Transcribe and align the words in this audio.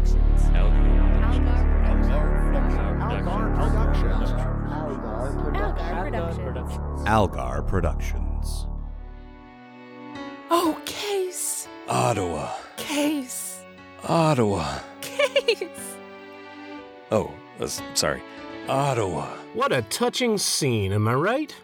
Productions. 0.00 0.50
Algar 3.02 3.52
Productions. 3.56 4.30
Algar 4.86 6.32
Productions. 6.36 7.08
Algar 7.08 7.62
Productions. 7.62 8.66
Oh, 10.50 10.80
Case! 10.84 11.68
Ottawa. 11.88 12.50
Case! 12.76 13.62
Ottawa. 14.04 14.78
Case! 15.00 15.96
Oh, 17.10 17.32
uh, 17.60 17.66
sorry. 17.94 18.22
Ottawa. 18.68 19.26
What 19.54 19.72
a 19.72 19.82
touching 19.82 20.38
scene, 20.38 20.92
am 20.92 21.08
I 21.08 21.14
right? 21.14 21.54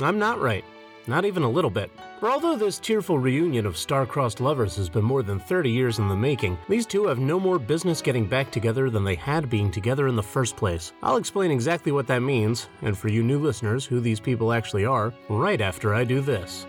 I'm 0.00 0.18
not 0.18 0.40
right. 0.40 0.64
Not 1.06 1.24
even 1.26 1.42
a 1.42 1.50
little 1.50 1.70
bit. 1.70 1.90
For 2.18 2.30
although 2.30 2.56
this 2.56 2.78
tearful 2.78 3.18
reunion 3.18 3.66
of 3.66 3.76
star-crossed 3.76 4.40
lovers 4.40 4.74
has 4.76 4.88
been 4.88 5.04
more 5.04 5.22
than 5.22 5.38
30 5.38 5.70
years 5.70 5.98
in 5.98 6.08
the 6.08 6.16
making, 6.16 6.56
these 6.68 6.86
two 6.86 7.06
have 7.06 7.18
no 7.18 7.38
more 7.38 7.58
business 7.58 8.00
getting 8.00 8.26
back 8.26 8.50
together 8.50 8.88
than 8.88 9.04
they 9.04 9.14
had 9.14 9.50
being 9.50 9.70
together 9.70 10.08
in 10.08 10.16
the 10.16 10.22
first 10.22 10.56
place. 10.56 10.94
I'll 11.02 11.16
explain 11.16 11.50
exactly 11.50 11.92
what 11.92 12.06
that 12.06 12.20
means, 12.20 12.68
and 12.80 12.96
for 12.96 13.08
you 13.08 13.22
new 13.22 13.38
listeners, 13.38 13.84
who 13.84 14.00
these 14.00 14.20
people 14.20 14.52
actually 14.52 14.86
are, 14.86 15.12
right 15.28 15.60
after 15.60 15.94
I 15.94 16.04
do 16.04 16.20
this. 16.20 16.66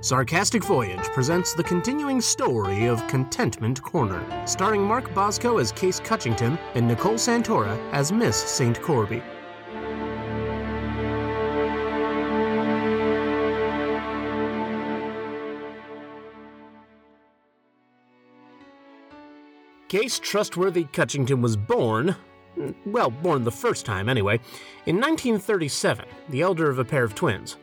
Sarcastic 0.00 0.62
Voyage 0.62 1.04
presents 1.08 1.54
the 1.54 1.64
continuing 1.64 2.20
story 2.20 2.86
of 2.86 3.04
Contentment 3.08 3.82
Corner, 3.82 4.24
starring 4.46 4.84
Mark 4.84 5.12
Bosco 5.12 5.58
as 5.58 5.72
Case 5.72 5.98
Cutchington 5.98 6.56
and 6.76 6.86
Nicole 6.86 7.14
Santora 7.14 7.76
as 7.90 8.12
Miss 8.12 8.36
St. 8.36 8.80
Corby. 8.80 9.20
Case 19.88 20.18
Trustworthy 20.18 20.84
Cutchington 20.84 21.40
was 21.40 21.56
born, 21.56 22.14
well, 22.84 23.10
born 23.10 23.42
the 23.42 23.50
first 23.50 23.86
time 23.86 24.10
anyway, 24.10 24.34
in 24.84 24.96
1937, 24.96 26.04
the 26.28 26.42
elder 26.42 26.68
of 26.68 26.78
a 26.78 26.84
pair 26.84 27.04
of 27.04 27.14
twins. 27.14 27.56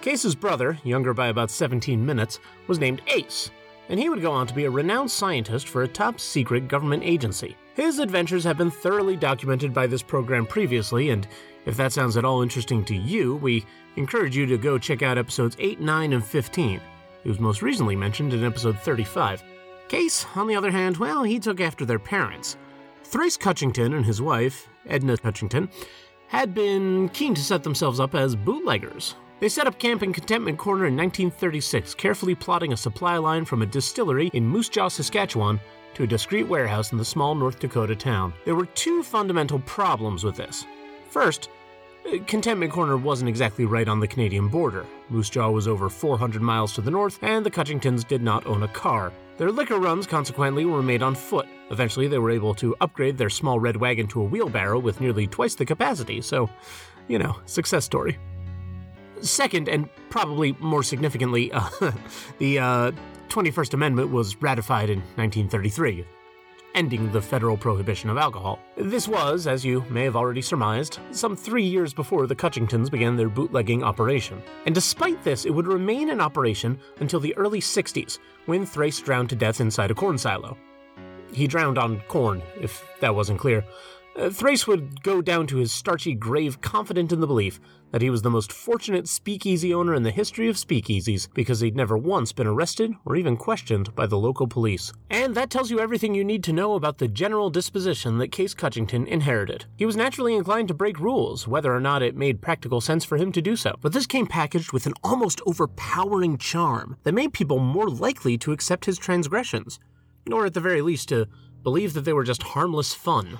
Case's 0.00 0.36
brother, 0.36 0.78
younger 0.84 1.12
by 1.12 1.28
about 1.28 1.50
17 1.50 2.06
minutes, 2.06 2.38
was 2.68 2.78
named 2.78 3.02
Ace, 3.08 3.50
and 3.88 3.98
he 3.98 4.08
would 4.08 4.22
go 4.22 4.30
on 4.30 4.46
to 4.46 4.54
be 4.54 4.66
a 4.66 4.70
renowned 4.70 5.10
scientist 5.10 5.66
for 5.66 5.82
a 5.82 5.88
top 5.88 6.20
secret 6.20 6.68
government 6.68 7.02
agency. 7.02 7.56
His 7.74 7.98
adventures 7.98 8.44
have 8.44 8.56
been 8.56 8.70
thoroughly 8.70 9.16
documented 9.16 9.74
by 9.74 9.88
this 9.88 10.02
program 10.02 10.46
previously, 10.46 11.10
and 11.10 11.26
if 11.66 11.76
that 11.76 11.92
sounds 11.92 12.16
at 12.16 12.24
all 12.24 12.40
interesting 12.40 12.84
to 12.84 12.94
you, 12.94 13.34
we 13.34 13.66
encourage 13.96 14.36
you 14.36 14.46
to 14.46 14.58
go 14.58 14.78
check 14.78 15.02
out 15.02 15.18
episodes 15.18 15.56
8, 15.58 15.80
9, 15.80 16.12
and 16.12 16.24
15. 16.24 16.80
He 17.24 17.28
was 17.28 17.40
most 17.40 17.62
recently 17.62 17.96
mentioned 17.96 18.32
in 18.32 18.44
episode 18.44 18.78
35. 18.78 19.42
Case, 19.88 20.26
on 20.34 20.46
the 20.46 20.56
other 20.56 20.70
hand, 20.70 20.96
well, 20.96 21.22
he 21.22 21.38
took 21.38 21.60
after 21.60 21.84
their 21.84 21.98
parents. 21.98 22.56
Thrace 23.04 23.36
Cutchington 23.36 23.94
and 23.94 24.04
his 24.04 24.20
wife, 24.20 24.68
Edna 24.86 25.16
Cutchington, 25.16 25.68
had 26.28 26.54
been 26.54 27.08
keen 27.10 27.34
to 27.34 27.42
set 27.42 27.62
themselves 27.62 28.00
up 28.00 28.14
as 28.14 28.34
bootleggers. 28.34 29.14
They 29.40 29.48
set 29.48 29.66
up 29.66 29.78
camp 29.78 30.02
in 30.02 30.12
Contentment 30.12 30.58
Corner 30.58 30.86
in 30.86 30.96
1936, 30.96 31.94
carefully 31.94 32.34
plotting 32.34 32.72
a 32.72 32.76
supply 32.76 33.18
line 33.18 33.44
from 33.44 33.62
a 33.62 33.66
distillery 33.66 34.30
in 34.32 34.46
Moose 34.46 34.68
Jaw, 34.68 34.88
Saskatchewan, 34.88 35.60
to 35.94 36.04
a 36.04 36.06
discreet 36.06 36.44
warehouse 36.44 36.92
in 36.92 36.98
the 36.98 37.04
small 37.04 37.34
North 37.34 37.58
Dakota 37.58 37.94
town. 37.94 38.32
There 38.44 38.54
were 38.54 38.66
two 38.66 39.02
fundamental 39.02 39.58
problems 39.60 40.24
with 40.24 40.36
this. 40.36 40.66
First, 41.08 41.50
uh, 42.06 42.18
Contentment 42.26 42.72
Corner 42.72 42.96
wasn't 42.96 43.28
exactly 43.28 43.64
right 43.64 43.86
on 43.86 44.00
the 44.00 44.08
Canadian 44.08 44.48
border. 44.48 44.86
Moose 45.08 45.30
Jaw 45.30 45.50
was 45.50 45.68
over 45.68 45.88
400 45.88 46.42
miles 46.42 46.72
to 46.74 46.80
the 46.80 46.90
north, 46.90 47.22
and 47.22 47.44
the 47.44 47.50
Cutchingtons 47.50 48.08
did 48.08 48.22
not 48.22 48.46
own 48.46 48.62
a 48.62 48.68
car. 48.68 49.12
Their 49.36 49.50
liquor 49.50 49.78
runs, 49.78 50.06
consequently, 50.06 50.64
were 50.64 50.82
made 50.82 51.02
on 51.02 51.14
foot. 51.14 51.46
Eventually, 51.70 52.06
they 52.06 52.18
were 52.18 52.30
able 52.30 52.54
to 52.54 52.76
upgrade 52.80 53.18
their 53.18 53.30
small 53.30 53.58
red 53.58 53.76
wagon 53.76 54.06
to 54.08 54.20
a 54.20 54.24
wheelbarrow 54.24 54.78
with 54.78 55.00
nearly 55.00 55.26
twice 55.26 55.54
the 55.54 55.64
capacity, 55.64 56.20
so, 56.20 56.48
you 57.08 57.18
know, 57.18 57.36
success 57.46 57.84
story. 57.84 58.16
Second, 59.20 59.68
and 59.68 59.88
probably 60.08 60.52
more 60.60 60.82
significantly, 60.82 61.50
uh, 61.52 61.68
the 62.38 62.58
uh, 62.58 62.92
21st 63.28 63.74
Amendment 63.74 64.10
was 64.10 64.40
ratified 64.40 64.88
in 64.90 64.98
1933, 65.16 66.06
ending 66.74 67.10
the 67.10 67.22
federal 67.22 67.56
prohibition 67.56 68.10
of 68.10 68.18
alcohol. 68.18 68.58
This 68.76 69.08
was, 69.08 69.46
as 69.46 69.64
you 69.64 69.84
may 69.88 70.04
have 70.04 70.16
already 70.16 70.42
surmised, 70.42 70.98
some 71.10 71.36
three 71.36 71.64
years 71.64 71.94
before 71.94 72.26
the 72.26 72.34
Cutchingtons 72.36 72.90
began 72.90 73.16
their 73.16 73.28
bootlegging 73.28 73.82
operation. 73.82 74.42
And 74.66 74.74
despite 74.74 75.22
this, 75.22 75.44
it 75.44 75.50
would 75.50 75.66
remain 75.66 76.10
in 76.10 76.20
operation 76.20 76.78
until 77.00 77.20
the 77.20 77.36
early 77.36 77.60
60s, 77.60 78.18
when 78.46 78.66
Thrace 78.66 79.00
drowned 79.00 79.30
to 79.30 79.36
death 79.36 79.60
inside 79.60 79.90
a 79.90 79.94
corn 79.94 80.18
silo. 80.18 80.56
He 81.32 81.46
drowned 81.46 81.78
on 81.78 82.00
corn, 82.08 82.42
if 82.60 82.84
that 83.00 83.14
wasn't 83.14 83.40
clear. 83.40 83.64
Uh, 84.16 84.30
Thrace 84.30 84.66
would 84.66 85.02
go 85.02 85.20
down 85.20 85.46
to 85.48 85.56
his 85.56 85.72
starchy 85.72 86.14
grave 86.14 86.60
confident 86.60 87.12
in 87.12 87.20
the 87.20 87.26
belief 87.26 87.60
that 87.94 88.02
he 88.02 88.10
was 88.10 88.22
the 88.22 88.30
most 88.30 88.50
fortunate 88.50 89.06
speakeasy 89.06 89.72
owner 89.72 89.94
in 89.94 90.02
the 90.02 90.10
history 90.10 90.48
of 90.48 90.56
speakeasies 90.56 91.28
because 91.32 91.60
he'd 91.60 91.76
never 91.76 91.96
once 91.96 92.32
been 92.32 92.48
arrested 92.48 92.92
or 93.04 93.14
even 93.14 93.36
questioned 93.36 93.94
by 93.94 94.04
the 94.04 94.18
local 94.18 94.48
police. 94.48 94.92
And 95.10 95.36
that 95.36 95.48
tells 95.48 95.70
you 95.70 95.78
everything 95.78 96.12
you 96.12 96.24
need 96.24 96.42
to 96.42 96.52
know 96.52 96.74
about 96.74 96.98
the 96.98 97.06
general 97.06 97.50
disposition 97.50 98.18
that 98.18 98.32
Case 98.32 98.52
Cutchington 98.52 99.06
inherited. 99.06 99.66
He 99.76 99.86
was 99.86 99.94
naturally 99.94 100.34
inclined 100.34 100.66
to 100.66 100.74
break 100.74 100.98
rules, 100.98 101.46
whether 101.46 101.72
or 101.72 101.78
not 101.78 102.02
it 102.02 102.16
made 102.16 102.42
practical 102.42 102.80
sense 102.80 103.04
for 103.04 103.16
him 103.16 103.30
to 103.30 103.40
do 103.40 103.54
so. 103.54 103.76
But 103.80 103.92
this 103.92 104.08
came 104.08 104.26
packaged 104.26 104.72
with 104.72 104.86
an 104.86 104.94
almost 105.04 105.40
overpowering 105.46 106.36
charm 106.36 106.96
that 107.04 107.14
made 107.14 107.32
people 107.32 107.60
more 107.60 107.88
likely 107.88 108.36
to 108.38 108.50
accept 108.50 108.86
his 108.86 108.98
transgressions, 108.98 109.78
or 110.32 110.46
at 110.46 110.54
the 110.54 110.60
very 110.60 110.82
least 110.82 111.10
to 111.10 111.28
believe 111.62 111.94
that 111.94 112.04
they 112.04 112.12
were 112.12 112.24
just 112.24 112.42
harmless 112.42 112.92
fun. 112.92 113.38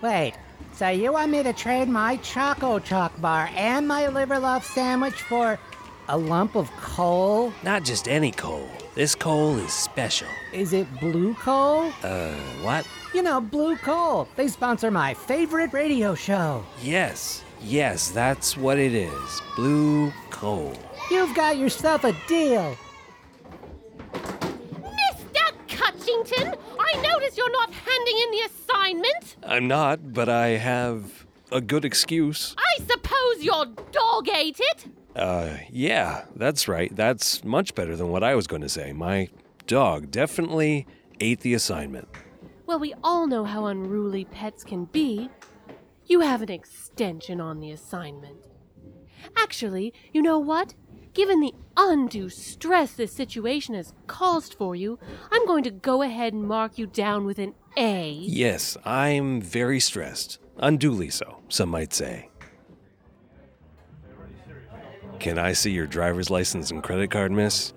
Wait, 0.00 0.32
so 0.72 0.88
you 0.88 1.12
want 1.12 1.30
me 1.30 1.42
to 1.42 1.52
trade 1.52 1.88
my 1.88 2.16
Choco 2.18 2.78
Chalk 2.78 3.20
bar 3.20 3.48
and 3.54 3.86
my 3.86 4.08
liver 4.08 4.38
loaf 4.38 4.64
sandwich 4.66 5.14
for 5.14 5.58
a 6.08 6.18
lump 6.18 6.56
of 6.56 6.70
coal? 6.72 7.52
Not 7.62 7.84
just 7.84 8.08
any 8.08 8.30
coal. 8.32 8.68
This 8.94 9.14
coal 9.14 9.58
is 9.58 9.72
special. 9.72 10.28
Is 10.52 10.72
it 10.72 10.86
blue 11.00 11.34
coal? 11.34 11.92
Uh, 12.02 12.34
what? 12.62 12.86
You 13.12 13.22
know, 13.22 13.40
blue 13.40 13.76
coal. 13.76 14.28
They 14.36 14.48
sponsor 14.48 14.90
my 14.90 15.14
favorite 15.14 15.72
radio 15.72 16.14
show. 16.14 16.64
Yes, 16.82 17.42
yes, 17.60 18.10
that's 18.10 18.56
what 18.56 18.78
it 18.78 18.94
is. 18.94 19.42
Blue 19.56 20.12
coal. 20.30 20.74
You've 21.10 21.34
got 21.34 21.56
yourself 21.56 22.04
a 22.04 22.12
deal. 22.28 22.76
Mr. 24.12 25.52
Cutchington, 25.68 26.56
I 26.94 26.96
notice 26.98 27.36
you're 27.36 27.50
not 27.50 27.72
handing 27.72 28.18
in 28.22 28.30
the 28.30 28.40
assignment. 28.46 29.36
I'm 29.42 29.66
not, 29.66 30.12
but 30.12 30.28
I 30.28 30.50
have 30.50 31.26
a 31.50 31.60
good 31.60 31.84
excuse. 31.84 32.54
I 32.56 32.84
suppose 32.84 33.42
your 33.42 33.66
dog 33.90 34.28
ate 34.28 34.60
it. 34.60 34.86
Uh, 35.16 35.56
yeah, 35.70 36.26
that's 36.36 36.68
right. 36.68 36.94
That's 36.94 37.42
much 37.42 37.74
better 37.74 37.96
than 37.96 38.10
what 38.10 38.22
I 38.22 38.36
was 38.36 38.46
going 38.46 38.62
to 38.62 38.68
say. 38.68 38.92
My 38.92 39.28
dog 39.66 40.12
definitely 40.12 40.86
ate 41.18 41.40
the 41.40 41.54
assignment. 41.54 42.06
Well, 42.64 42.78
we 42.78 42.94
all 43.02 43.26
know 43.26 43.44
how 43.44 43.66
unruly 43.66 44.24
pets 44.26 44.62
can 44.62 44.84
be. 44.84 45.30
You 46.06 46.20
have 46.20 46.42
an 46.42 46.50
extension 46.50 47.40
on 47.40 47.58
the 47.58 47.72
assignment. 47.72 48.46
Actually, 49.36 49.92
you 50.12 50.22
know 50.22 50.38
what? 50.38 50.74
Given 51.12 51.40
the 51.40 51.54
undue 51.76 52.28
stress 52.28 52.92
this 52.92 53.12
situation 53.12 53.74
has 53.74 53.92
caused 54.06 54.54
for 54.54 54.74
you, 54.74 54.98
I'm 55.30 55.46
going 55.46 55.64
to 55.64 55.70
go 55.70 56.02
ahead 56.02 56.32
and 56.32 56.44
mark 56.44 56.78
you 56.78 56.86
down 56.86 57.24
with 57.24 57.38
an 57.38 57.54
A. 57.76 58.10
Yes, 58.10 58.76
I'm 58.84 59.40
very 59.40 59.80
stressed. 59.80 60.38
Unduly 60.58 61.10
so, 61.10 61.40
some 61.48 61.68
might 61.68 61.92
say. 61.92 62.28
Can 65.18 65.38
I 65.38 65.52
see 65.52 65.70
your 65.70 65.86
driver's 65.86 66.30
license 66.30 66.70
and 66.70 66.82
credit 66.82 67.10
card, 67.10 67.32
miss? 67.32 67.72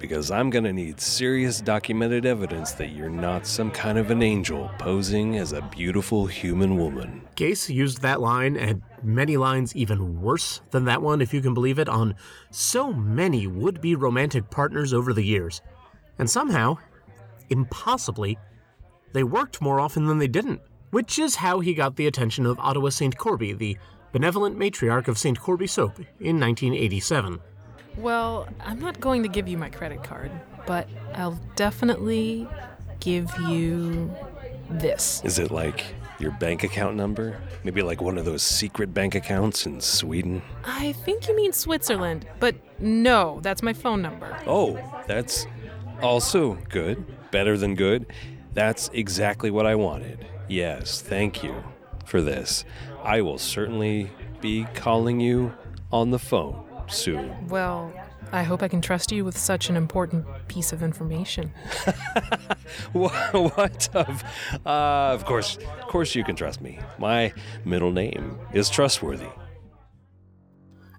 Because 0.00 0.30
I'm 0.30 0.48
gonna 0.48 0.72
need 0.72 0.98
serious 0.98 1.60
documented 1.60 2.24
evidence 2.24 2.72
that 2.72 2.88
you're 2.88 3.10
not 3.10 3.46
some 3.46 3.70
kind 3.70 3.98
of 3.98 4.10
an 4.10 4.22
angel 4.22 4.70
posing 4.78 5.36
as 5.36 5.52
a 5.52 5.60
beautiful 5.60 6.26
human 6.26 6.78
woman. 6.78 7.20
Case 7.36 7.68
used 7.68 8.00
that 8.00 8.20
line 8.20 8.56
and 8.56 8.80
many 9.02 9.36
lines 9.36 9.76
even 9.76 10.20
worse 10.20 10.62
than 10.70 10.86
that 10.86 11.02
one, 11.02 11.20
if 11.20 11.34
you 11.34 11.42
can 11.42 11.52
believe 11.52 11.78
it, 11.78 11.88
on 11.88 12.14
so 12.50 12.92
many 12.92 13.46
would 13.46 13.82
be 13.82 13.94
romantic 13.94 14.50
partners 14.50 14.94
over 14.94 15.12
the 15.12 15.22
years. 15.22 15.60
And 16.18 16.28
somehow, 16.28 16.78
impossibly, 17.50 18.38
they 19.12 19.22
worked 19.22 19.60
more 19.60 19.80
often 19.80 20.06
than 20.06 20.18
they 20.18 20.28
didn't, 20.28 20.62
which 20.90 21.18
is 21.18 21.36
how 21.36 21.60
he 21.60 21.74
got 21.74 21.96
the 21.96 22.06
attention 22.06 22.46
of 22.46 22.58
Ottawa 22.58 22.88
St. 22.88 23.16
Corby, 23.18 23.52
the 23.52 23.76
benevolent 24.12 24.58
matriarch 24.58 25.08
of 25.08 25.18
St. 25.18 25.38
Corby 25.38 25.66
Soap, 25.66 25.98
in 26.20 26.40
1987. 26.40 27.38
Well, 27.96 28.48
I'm 28.60 28.80
not 28.80 29.00
going 29.00 29.22
to 29.22 29.28
give 29.28 29.48
you 29.48 29.58
my 29.58 29.68
credit 29.70 30.02
card, 30.02 30.30
but 30.66 30.88
I'll 31.14 31.38
definitely 31.56 32.48
give 33.00 33.30
you 33.40 34.14
this. 34.68 35.22
Is 35.24 35.38
it 35.38 35.50
like 35.50 35.84
your 36.18 36.30
bank 36.32 36.62
account 36.62 36.96
number? 36.96 37.40
Maybe 37.64 37.82
like 37.82 38.00
one 38.00 38.18
of 38.18 38.24
those 38.24 38.42
secret 38.42 38.94
bank 38.94 39.14
accounts 39.14 39.66
in 39.66 39.80
Sweden? 39.80 40.42
I 40.64 40.92
think 40.92 41.26
you 41.28 41.36
mean 41.36 41.52
Switzerland, 41.52 42.26
but 42.38 42.54
no, 42.78 43.40
that's 43.42 43.62
my 43.62 43.72
phone 43.72 44.02
number. 44.02 44.36
Oh, 44.46 44.78
that's 45.06 45.46
also 46.02 46.54
good. 46.68 47.04
Better 47.30 47.56
than 47.56 47.74
good. 47.74 48.06
That's 48.54 48.90
exactly 48.92 49.50
what 49.50 49.66
I 49.66 49.74
wanted. 49.74 50.26
Yes, 50.48 51.00
thank 51.00 51.42
you 51.42 51.62
for 52.04 52.20
this. 52.20 52.64
I 53.02 53.20
will 53.22 53.38
certainly 53.38 54.10
be 54.40 54.66
calling 54.74 55.20
you 55.20 55.54
on 55.92 56.10
the 56.10 56.18
phone 56.18 56.64
soon. 56.92 57.48
Well, 57.48 57.92
I 58.32 58.42
hope 58.42 58.62
I 58.62 58.68
can 58.68 58.80
trust 58.80 59.10
you 59.10 59.24
with 59.24 59.36
such 59.36 59.70
an 59.70 59.76
important 59.76 60.24
piece 60.48 60.72
of 60.72 60.82
information. 60.82 61.52
what 62.92 63.88
of? 63.94 64.24
Uh, 64.64 65.10
of 65.12 65.24
course, 65.24 65.56
of 65.56 65.88
course, 65.88 66.14
you 66.14 66.22
can 66.22 66.36
trust 66.36 66.60
me. 66.60 66.78
My 66.98 67.32
middle 67.64 67.92
name 67.92 68.38
is 68.52 68.70
trustworthy. 68.70 69.28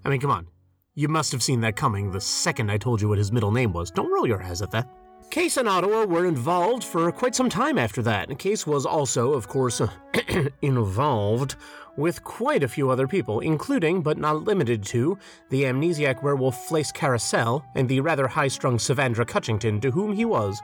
I 0.04 0.08
mean, 0.08 0.20
come 0.20 0.30
on. 0.30 0.48
You 0.94 1.08
must 1.08 1.32
have 1.32 1.42
seen 1.42 1.62
that 1.62 1.74
coming 1.74 2.10
the 2.10 2.20
second 2.20 2.70
I 2.70 2.76
told 2.76 3.00
you 3.00 3.08
what 3.08 3.16
his 3.16 3.32
middle 3.32 3.50
name 3.50 3.72
was. 3.72 3.90
Don't 3.90 4.12
roll 4.12 4.26
your 4.26 4.42
eyes 4.42 4.60
at 4.60 4.70
that. 4.72 4.88
Case 5.32 5.56
and 5.56 5.66
Ottawa 5.66 6.04
were 6.04 6.26
involved 6.26 6.84
for 6.84 7.10
quite 7.10 7.34
some 7.34 7.48
time 7.48 7.78
after 7.78 8.02
that. 8.02 8.38
Case 8.38 8.66
was 8.66 8.84
also, 8.84 9.32
of 9.32 9.48
course, 9.48 9.80
involved 10.60 11.56
with 11.96 12.22
quite 12.22 12.62
a 12.62 12.68
few 12.68 12.90
other 12.90 13.08
people, 13.08 13.40
including, 13.40 14.02
but 14.02 14.18
not 14.18 14.44
limited 14.44 14.82
to, 14.82 15.16
the 15.48 15.62
amnesiac 15.62 16.22
werewolf 16.22 16.66
Flace 16.66 16.92
Carousel 16.92 17.64
and 17.74 17.88
the 17.88 18.00
rather 18.00 18.28
high 18.28 18.48
strung 18.48 18.76
Savandra 18.76 19.24
Cutchington, 19.24 19.80
to 19.80 19.90
whom 19.90 20.12
he 20.12 20.26
was, 20.26 20.60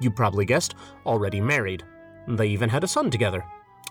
you 0.00 0.12
probably 0.12 0.44
guessed, 0.44 0.76
already 1.04 1.40
married. 1.40 1.82
They 2.28 2.46
even 2.46 2.68
had 2.68 2.84
a 2.84 2.88
son 2.88 3.10
together. 3.10 3.44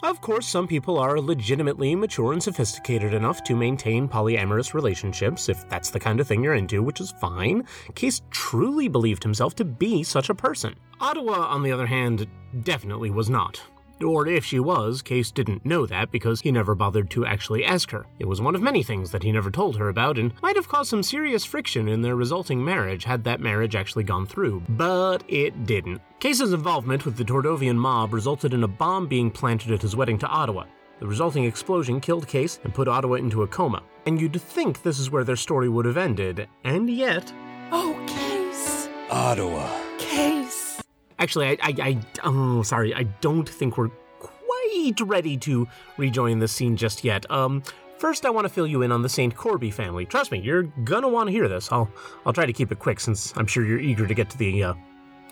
Of 0.04 0.20
course, 0.20 0.46
some 0.46 0.68
people 0.68 1.00
are 1.00 1.18
legitimately 1.22 1.96
mature 1.96 2.34
and 2.34 2.44
sophisticated 2.44 3.14
enough 3.14 3.42
to 3.46 3.56
maintain 3.56 4.10
polyamorous 4.10 4.74
relationships, 4.74 5.48
if 5.48 5.68
that's 5.70 5.92
the 5.92 6.00
kind 6.00 6.20
of 6.20 6.28
thing 6.28 6.44
you're 6.44 6.56
into, 6.56 6.84
which 6.84 7.00
is 7.00 7.14
fine. 7.22 7.66
Case 7.96 8.22
truly 8.30 8.90
believed 8.90 9.24
himself 9.24 9.56
to 9.56 9.64
be 9.64 10.04
such 10.04 10.30
a 10.30 10.36
person. 10.36 10.76
Ottawa, 11.00 11.48
on 11.48 11.64
the 11.64 11.72
other 11.72 11.86
hand, 11.86 12.28
definitely 12.64 13.12
was 13.12 13.30
not. 13.30 13.62
Or 14.02 14.28
if 14.28 14.44
she 14.44 14.60
was, 14.60 15.02
Case 15.02 15.32
didn't 15.32 15.66
know 15.66 15.86
that 15.86 16.12
because 16.12 16.42
he 16.42 16.52
never 16.52 16.76
bothered 16.76 17.10
to 17.12 17.26
actually 17.26 17.64
ask 17.64 17.92
her. 17.92 18.06
It 18.20 18.28
was 18.28 18.42
one 18.42 18.56
of 18.56 18.62
many 18.62 18.84
things 18.84 19.12
that 19.12 19.24
he 19.24 19.32
never 19.32 19.52
told 19.52 19.78
her 19.78 19.90
about 19.90 20.18
and 20.18 20.34
might 20.42 20.56
have 20.56 20.68
caused 20.68 20.90
some 20.90 21.04
serious 21.04 21.46
friction 21.46 21.88
in 21.88 22.02
their 22.02 22.16
resulting 22.16 22.64
marriage 22.64 23.04
had 23.04 23.24
that 23.24 23.40
marriage 23.40 23.76
actually 23.76 24.04
gone 24.04 24.26
through. 24.26 24.62
But 24.70 25.24
it 25.28 25.66
didn't. 25.66 26.02
Case's 26.20 26.54
involvement 26.54 27.06
with 27.06 27.18
the 27.18 27.24
Tordovian 27.24 27.78
mob 27.78 28.14
resulted 28.14 28.54
in 28.54 28.64
a 28.64 28.68
bomb 28.68 29.08
being 29.08 29.32
planted 29.32 29.72
at 29.72 29.82
his 29.82 29.96
wedding 29.96 30.18
to 30.20 30.28
Ottawa. 30.28 30.66
The 31.00 31.08
resulting 31.08 31.44
explosion 31.44 32.00
killed 32.00 32.28
Case 32.28 32.60
and 32.64 32.74
put 32.74 32.88
Ottawa 32.88 33.16
into 33.16 33.44
a 33.44 33.48
coma. 33.48 33.84
And 34.06 34.20
you'd 34.20 34.42
think 34.42 34.84
this 34.84 35.00
is 35.00 35.12
where 35.12 35.24
their 35.24 35.36
story 35.36 35.70
would 35.70 35.86
have 35.86 35.98
ended, 35.98 36.48
and 36.64 36.90
yet. 36.90 37.32
Oh, 37.72 37.94
Case! 38.08 38.88
Ottawa. 39.10 39.83
Actually, 41.20 41.48
I, 41.48 41.58
I, 41.62 41.76
I, 41.80 42.00
oh, 42.24 42.64
sorry, 42.64 42.94
I 42.94 43.04
don't 43.22 43.48
think 43.48 43.78
we're 43.78 43.90
quite 44.20 45.00
ready 45.02 45.38
to 45.38 45.68
rejoin 45.98 46.40
the 46.40 46.48
scene 46.48 46.76
just 46.76 47.04
yet. 47.04 47.30
Um, 47.32 47.64
first, 47.98 48.26
I 48.26 48.30
want 48.30 48.46
to 48.46 48.50
fill 48.50 48.68
you 48.68 48.82
in 48.82 48.92
on 48.92 49.02
the 49.02 49.10
Saint 49.10 49.36
Corby 49.36 49.72
family. 49.72 50.06
Trust 50.06 50.32
me, 50.32 50.40
you're 50.40 50.64
gonna 50.64 51.10
want 51.10 51.28
to 51.28 51.32
hear 51.32 51.48
this. 51.48 51.72
I'll, 51.72 51.90
I'll 52.26 52.34
try 52.34 52.46
to 52.46 52.54
keep 52.54 52.72
it 52.72 52.80
quick 52.80 53.00
since 53.00 53.34
I'm 53.38 53.48
sure 53.48 53.66
you're 53.66 53.80
eager 53.80 54.08
to 54.08 54.14
get 54.14 54.30
to 54.32 54.38
the 54.38 54.64
uh, 54.64 54.74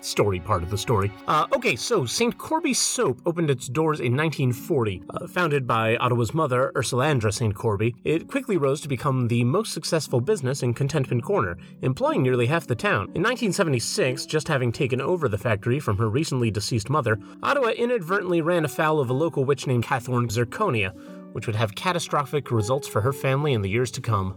story 0.04 0.40
part 0.40 0.62
of 0.62 0.70
the 0.70 0.78
story. 0.78 1.10
Uh, 1.26 1.46
okay, 1.54 1.76
so 1.76 2.04
St. 2.04 2.36
Corby 2.38 2.74
Soap 2.74 3.20
opened 3.26 3.50
its 3.50 3.68
doors 3.68 4.00
in 4.00 4.16
1940. 4.16 5.02
Uh, 5.10 5.26
founded 5.26 5.66
by 5.66 5.96
Ottawa's 5.96 6.34
mother, 6.34 6.72
Ursulandra 6.74 7.32
St. 7.32 7.54
Corby, 7.54 7.94
it 8.04 8.28
quickly 8.28 8.56
rose 8.56 8.80
to 8.80 8.88
become 8.88 9.28
the 9.28 9.44
most 9.44 9.72
successful 9.72 10.20
business 10.20 10.62
in 10.62 10.74
Contentment 10.74 11.22
Corner, 11.22 11.56
employing 11.82 12.22
nearly 12.22 12.46
half 12.46 12.66
the 12.66 12.74
town. 12.74 13.04
In 13.14 13.22
1976, 13.22 14.26
just 14.26 14.48
having 14.48 14.72
taken 14.72 15.00
over 15.00 15.28
the 15.28 15.38
factory 15.38 15.80
from 15.80 15.98
her 15.98 16.08
recently 16.08 16.50
deceased 16.50 16.90
mother, 16.90 17.18
Ottawa 17.42 17.68
inadvertently 17.68 18.40
ran 18.40 18.64
afoul 18.64 19.00
of 19.00 19.10
a 19.10 19.14
local 19.14 19.44
witch 19.44 19.66
named 19.66 19.84
Cathorn 19.84 20.28
Zirconia, 20.28 20.92
which 21.32 21.46
would 21.46 21.56
have 21.56 21.74
catastrophic 21.74 22.50
results 22.50 22.86
for 22.86 23.00
her 23.00 23.12
family 23.12 23.52
in 23.52 23.62
the 23.62 23.70
years 23.70 23.90
to 23.92 24.00
come. 24.00 24.36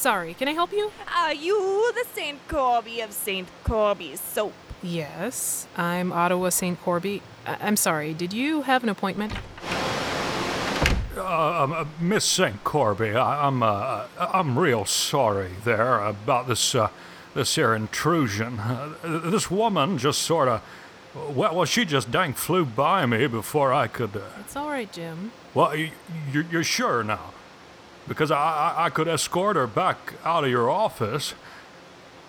Sorry, 0.00 0.32
can 0.32 0.48
I 0.48 0.52
help 0.52 0.72
you? 0.72 0.90
Are 1.14 1.34
you 1.34 1.92
the 1.94 2.06
St. 2.14 2.38
Corby 2.48 3.02
of 3.02 3.12
St. 3.12 3.46
Corby's 3.64 4.18
soap? 4.18 4.54
Yes, 4.82 5.66
I'm 5.76 6.10
Ottawa 6.10 6.48
St. 6.48 6.80
Corby. 6.80 7.20
I- 7.46 7.58
I'm 7.60 7.76
sorry, 7.76 8.14
did 8.14 8.32
you 8.32 8.62
have 8.62 8.82
an 8.82 8.88
appointment? 8.88 9.34
Uh, 11.18 11.62
um, 11.64 11.72
uh, 11.74 11.84
Miss 12.00 12.24
St. 12.24 12.64
Corby, 12.64 13.10
I, 13.14 13.46
I'm 13.46 13.62
uh, 13.62 14.06
I'm 14.18 14.58
real 14.58 14.86
sorry 14.86 15.50
there 15.64 15.98
about 16.00 16.48
this 16.48 16.74
uh, 16.74 16.88
this 17.34 17.54
here 17.56 17.74
intrusion. 17.74 18.58
Uh, 18.58 18.94
this 19.04 19.50
woman 19.50 19.98
just 19.98 20.22
sort 20.22 20.48
of 20.48 20.62
well, 21.36 21.54
well, 21.54 21.66
she 21.66 21.84
just 21.84 22.10
dang 22.10 22.32
flew 22.32 22.64
by 22.64 23.04
me 23.04 23.26
before 23.26 23.70
I 23.74 23.86
could. 23.86 24.16
Uh, 24.16 24.20
It's 24.40 24.56
all 24.56 24.70
right, 24.70 24.90
Jim. 24.90 25.30
well, 25.52 25.76
you, 25.76 25.90
you're, 26.32 26.46
you're 26.50 26.64
sure 26.64 27.04
now? 27.04 27.34
Because 28.10 28.32
I, 28.32 28.74
I 28.76 28.86
I 28.86 28.90
could 28.90 29.06
escort 29.06 29.54
her 29.54 29.68
back 29.68 30.14
out 30.24 30.42
of 30.42 30.50
your 30.50 30.68
office 30.68 31.34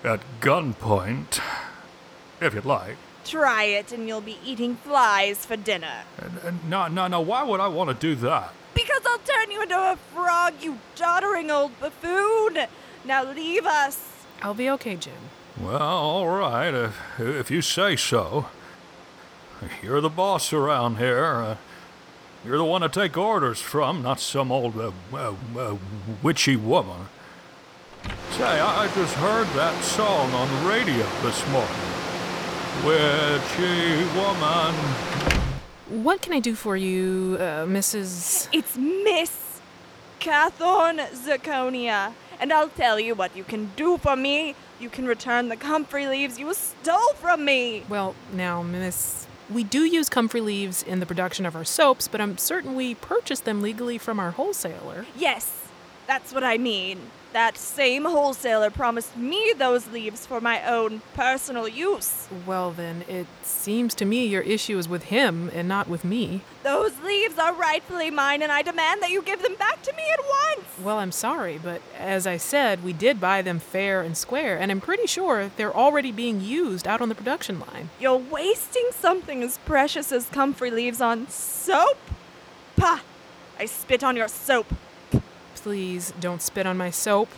at 0.04 0.19
gunpoint, 0.39 1.42
if 2.39 2.54
you'd 2.54 2.66
like. 2.66 2.98
Try 3.25 3.63
it 3.63 3.92
and 3.92 4.07
you'll 4.07 4.22
be 4.22 4.38
eating 4.45 4.75
flies 4.75 5.44
for 5.44 5.57
dinner. 5.57 6.04
Uh, 6.22 6.51
No, 6.69 6.88
no, 6.88 7.07
no. 7.07 7.19
Why 7.19 7.42
would 7.44 7.60
I 7.60 7.68
want 7.68 7.89
to 7.89 7.95
do 7.95 8.13
that? 8.22 8.54
Because 8.75 9.01
I'll 9.07 9.18
turn 9.25 9.50
you 9.50 9.63
into 9.63 9.75
a 9.75 9.98
frog, 10.13 10.54
you 10.62 10.78
doddering 10.95 11.50
old 11.50 11.72
buffoon! 11.80 12.68
Now 13.04 13.24
leave 13.24 13.66
us! 13.66 14.07
I'll 14.44 14.54
be 14.54 14.69
okay, 14.69 14.95
Jim. 14.95 15.13
Well, 15.60 15.81
all 15.81 16.28
right, 16.28 16.74
if, 16.75 17.19
if 17.19 17.50
you 17.50 17.63
say 17.63 17.95
so. 17.95 18.45
You're 19.81 20.01
the 20.01 20.10
boss 20.10 20.54
around 20.54 20.98
here. 20.98 21.25
Uh, 21.36 21.56
you're 22.45 22.57
the 22.57 22.65
one 22.65 22.81
to 22.81 22.89
take 22.89 23.17
orders 23.17 23.61
from, 23.61 24.01
not 24.01 24.19
some 24.19 24.51
old 24.51 24.77
uh, 24.77 24.91
uh, 25.13 25.33
uh, 25.57 25.77
witchy 26.23 26.55
woman. 26.55 27.07
Say, 28.31 28.43
I, 28.43 28.83
I 28.83 28.88
just 28.95 29.13
heard 29.15 29.47
that 29.49 29.83
song 29.83 30.31
on 30.31 30.47
the 30.47 30.69
radio 30.69 31.05
this 31.21 31.47
morning. 31.49 32.01
Witchy 32.83 34.03
woman. 34.17 34.73
What 36.03 36.21
can 36.21 36.33
I 36.33 36.39
do 36.39 36.55
for 36.55 36.75
you, 36.75 37.38
uh, 37.39 37.65
Mrs. 37.65 38.47
It's 38.51 38.77
Miss 38.77 39.59
Cathorn 40.19 40.97
Zirconia. 40.97 42.13
And 42.39 42.51
I'll 42.51 42.69
tell 42.69 42.99
you 42.99 43.13
what 43.13 43.35
you 43.37 43.44
can 43.44 43.71
do 43.75 43.99
for 43.99 44.15
me. 44.15 44.55
You 44.79 44.89
can 44.89 45.05
return 45.05 45.49
the 45.49 45.57
comfrey 45.57 46.07
leaves 46.07 46.39
you 46.39 46.51
stole 46.55 47.13
from 47.15 47.45
me. 47.45 47.83
Well, 47.87 48.15
now, 48.33 48.63
Miss. 48.63 49.27
We 49.51 49.65
do 49.65 49.83
use 49.83 50.07
comfrey 50.07 50.39
leaves 50.39 50.81
in 50.81 51.01
the 51.01 51.05
production 51.05 51.45
of 51.45 51.57
our 51.57 51.65
soaps, 51.65 52.07
but 52.07 52.21
I'm 52.21 52.37
certain 52.37 52.73
we 52.73 52.95
purchased 52.95 53.43
them 53.43 53.61
legally 53.61 53.97
from 53.97 54.17
our 54.17 54.31
wholesaler. 54.31 55.05
Yes, 55.13 55.70
that's 56.07 56.33
what 56.33 56.43
I 56.43 56.57
mean. 56.57 56.99
That 57.33 57.57
same 57.57 58.03
wholesaler 58.03 58.69
promised 58.69 59.15
me 59.15 59.53
those 59.57 59.87
leaves 59.87 60.25
for 60.25 60.41
my 60.41 60.61
own 60.69 61.01
personal 61.13 61.65
use. 61.65 62.27
Well, 62.45 62.71
then, 62.71 63.05
it 63.07 63.25
seems 63.41 63.95
to 63.95 64.05
me 64.05 64.25
your 64.25 64.41
issue 64.41 64.77
is 64.77 64.89
with 64.89 65.03
him 65.03 65.49
and 65.53 65.65
not 65.65 65.87
with 65.87 66.03
me. 66.03 66.41
Those 66.63 66.99
leaves 66.99 67.39
are 67.39 67.53
rightfully 67.53 68.11
mine, 68.11 68.41
and 68.41 68.51
I 68.51 68.61
demand 68.61 69.01
that 69.01 69.11
you 69.11 69.21
give 69.21 69.41
them 69.41 69.55
back 69.55 69.81
to 69.83 69.93
me 69.93 70.03
at 70.11 70.19
once. 70.19 70.67
Well, 70.83 70.97
I'm 70.97 71.13
sorry, 71.13 71.57
but 71.57 71.81
as 71.97 72.27
I 72.27 72.35
said, 72.35 72.83
we 72.83 72.91
did 72.91 73.21
buy 73.21 73.41
them 73.41 73.59
fair 73.59 74.01
and 74.01 74.17
square, 74.17 74.57
and 74.57 74.69
I'm 74.69 74.81
pretty 74.81 75.07
sure 75.07 75.51
they're 75.55 75.73
already 75.73 76.11
being 76.11 76.41
used 76.41 76.85
out 76.85 76.99
on 76.99 77.07
the 77.07 77.15
production 77.15 77.61
line. 77.61 77.91
You're 77.97 78.17
wasting 78.17 78.89
something 78.91 79.41
as 79.41 79.57
precious 79.59 80.11
as 80.11 80.27
comfrey 80.27 80.69
leaves 80.69 80.99
on 80.99 81.29
soap? 81.29 81.97
Pah! 82.75 82.99
I 83.57 83.65
spit 83.65 84.03
on 84.03 84.17
your 84.17 84.27
soap. 84.27 84.67
Please 85.55 86.13
don't 86.19 86.41
spit 86.41 86.65
on 86.65 86.77
my 86.77 86.89
soap 86.89 87.29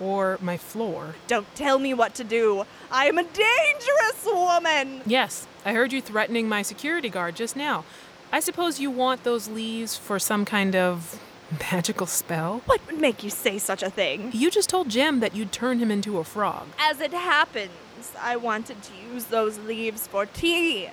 or 0.00 0.38
my 0.40 0.56
floor. 0.56 1.14
Don't 1.26 1.52
tell 1.54 1.78
me 1.78 1.94
what 1.94 2.14
to 2.16 2.24
do. 2.24 2.64
I 2.90 3.06
am 3.06 3.18
a 3.18 3.24
dangerous 3.24 4.24
woman. 4.24 5.02
Yes, 5.06 5.46
I 5.64 5.72
heard 5.72 5.92
you 5.92 6.00
threatening 6.00 6.48
my 6.48 6.62
security 6.62 7.08
guard 7.08 7.36
just 7.36 7.56
now. 7.56 7.84
I 8.32 8.40
suppose 8.40 8.80
you 8.80 8.90
want 8.90 9.24
those 9.24 9.48
leaves 9.48 9.96
for 9.96 10.18
some 10.18 10.44
kind 10.44 10.74
of 10.74 11.20
magical 11.72 12.06
spell? 12.06 12.62
What 12.66 12.80
would 12.86 12.98
make 12.98 13.22
you 13.22 13.30
say 13.30 13.58
such 13.58 13.82
a 13.82 13.90
thing? 13.90 14.30
You 14.32 14.50
just 14.50 14.68
told 14.68 14.88
Jim 14.88 15.20
that 15.20 15.34
you'd 15.34 15.52
turn 15.52 15.78
him 15.78 15.90
into 15.90 16.18
a 16.18 16.24
frog. 16.24 16.66
As 16.78 17.00
it 17.00 17.12
happens, 17.12 17.70
I 18.18 18.36
wanted 18.36 18.82
to 18.82 18.92
use 19.12 19.26
those 19.26 19.58
leaves 19.58 20.06
for 20.06 20.26
tea. 20.26 20.88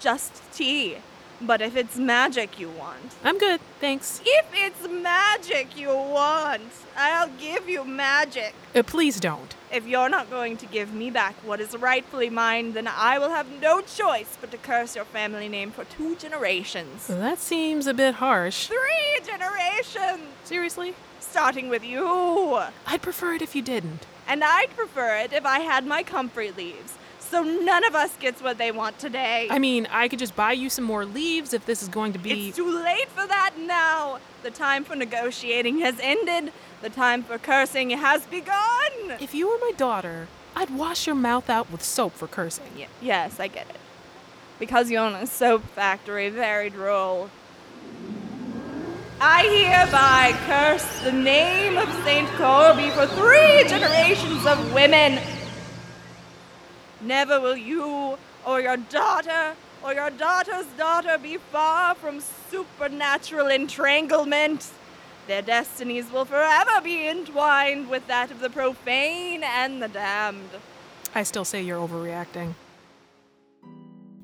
Just 0.00 0.42
tea. 0.52 0.98
But 1.40 1.60
if 1.60 1.76
it's 1.76 1.96
magic 1.96 2.58
you 2.58 2.70
want, 2.70 3.14
I'm 3.22 3.38
good, 3.38 3.60
thanks. 3.78 4.22
if 4.24 4.46
it's 4.54 4.88
magic 4.88 5.76
you 5.76 5.88
want, 5.88 6.62
I'll 6.96 7.28
give 7.28 7.68
you 7.68 7.84
magic. 7.84 8.54
Uh, 8.74 8.82
please 8.82 9.20
don't. 9.20 9.54
If 9.70 9.86
you're 9.86 10.08
not 10.08 10.30
going 10.30 10.56
to 10.58 10.66
give 10.66 10.94
me 10.94 11.10
back 11.10 11.34
what 11.44 11.60
is 11.60 11.76
rightfully 11.76 12.30
mine, 12.30 12.72
then 12.72 12.86
I 12.86 13.18
will 13.18 13.30
have 13.30 13.48
no 13.60 13.82
choice 13.82 14.38
but 14.40 14.50
to 14.52 14.56
curse 14.56 14.96
your 14.96 15.04
family 15.04 15.48
name 15.48 15.72
for 15.72 15.84
two 15.84 16.16
generations. 16.16 17.06
That 17.08 17.38
seems 17.38 17.86
a 17.86 17.92
bit 17.92 18.14
harsh. 18.14 18.68
Three 18.68 19.20
generations! 19.26 20.22
Seriously? 20.44 20.94
Starting 21.20 21.68
with 21.68 21.84
you. 21.84 22.60
I'd 22.86 23.02
prefer 23.02 23.34
it 23.34 23.42
if 23.42 23.54
you 23.54 23.60
didn't. 23.60 24.06
And 24.26 24.42
I'd 24.42 24.74
prefer 24.74 25.18
it 25.18 25.32
if 25.32 25.44
I 25.44 25.60
had 25.60 25.84
my 25.86 26.02
comfrey 26.02 26.50
leaves. 26.50 26.94
So 27.30 27.42
none 27.42 27.84
of 27.84 27.94
us 27.94 28.16
gets 28.18 28.40
what 28.42 28.58
they 28.58 28.70
want 28.70 28.98
today. 28.98 29.46
I 29.50 29.58
mean, 29.58 29.86
I 29.90 30.08
could 30.08 30.18
just 30.18 30.36
buy 30.36 30.52
you 30.52 30.70
some 30.70 30.84
more 30.84 31.04
leaves 31.04 31.52
if 31.52 31.66
this 31.66 31.82
is 31.82 31.88
going 31.88 32.12
to 32.14 32.18
be. 32.18 32.48
It's 32.48 32.56
too 32.56 32.82
late 32.82 33.08
for 33.08 33.26
that 33.26 33.54
now. 33.58 34.18
The 34.42 34.50
time 34.50 34.84
for 34.84 34.94
negotiating 34.96 35.78
has 35.80 35.98
ended. 36.00 36.52
The 36.82 36.90
time 36.90 37.22
for 37.22 37.38
cursing 37.38 37.90
has 37.90 38.24
begun. 38.26 39.16
If 39.20 39.34
you 39.34 39.48
were 39.48 39.58
my 39.60 39.72
daughter, 39.76 40.28
I'd 40.54 40.70
wash 40.70 41.06
your 41.06 41.16
mouth 41.16 41.50
out 41.50 41.70
with 41.70 41.82
soap 41.82 42.12
for 42.14 42.26
cursing. 42.26 42.64
Y- 42.76 42.86
yes, 43.02 43.40
I 43.40 43.48
get 43.48 43.68
it. 43.68 43.76
Because 44.58 44.90
you 44.90 44.98
own 44.98 45.14
a 45.14 45.26
soap 45.26 45.62
factory, 45.74 46.28
very 46.30 46.70
droll. 46.70 47.30
I 49.20 49.44
hereby 49.44 50.38
curse 50.46 51.00
the 51.02 51.12
name 51.12 51.78
of 51.78 51.90
Saint 52.04 52.28
Corby 52.36 52.90
for 52.90 53.06
three 53.06 53.64
generations 53.68 54.44
of 54.46 54.72
women. 54.74 55.18
Never 57.00 57.40
will 57.40 57.56
you 57.56 58.16
or 58.46 58.60
your 58.60 58.76
daughter 58.76 59.54
or 59.82 59.92
your 59.92 60.10
daughter's 60.10 60.66
daughter 60.78 61.18
be 61.18 61.36
far 61.36 61.94
from 61.94 62.20
supernatural 62.50 63.48
entranglement. 63.48 64.70
Their 65.26 65.42
destinies 65.42 66.10
will 66.10 66.24
forever 66.24 66.80
be 66.82 67.08
entwined 67.08 67.90
with 67.90 68.06
that 68.06 68.30
of 68.30 68.40
the 68.40 68.50
profane 68.50 69.42
and 69.42 69.82
the 69.82 69.88
damned. 69.88 70.50
I 71.14 71.22
still 71.22 71.44
say 71.44 71.62
you're 71.62 71.86
overreacting. 71.86 72.54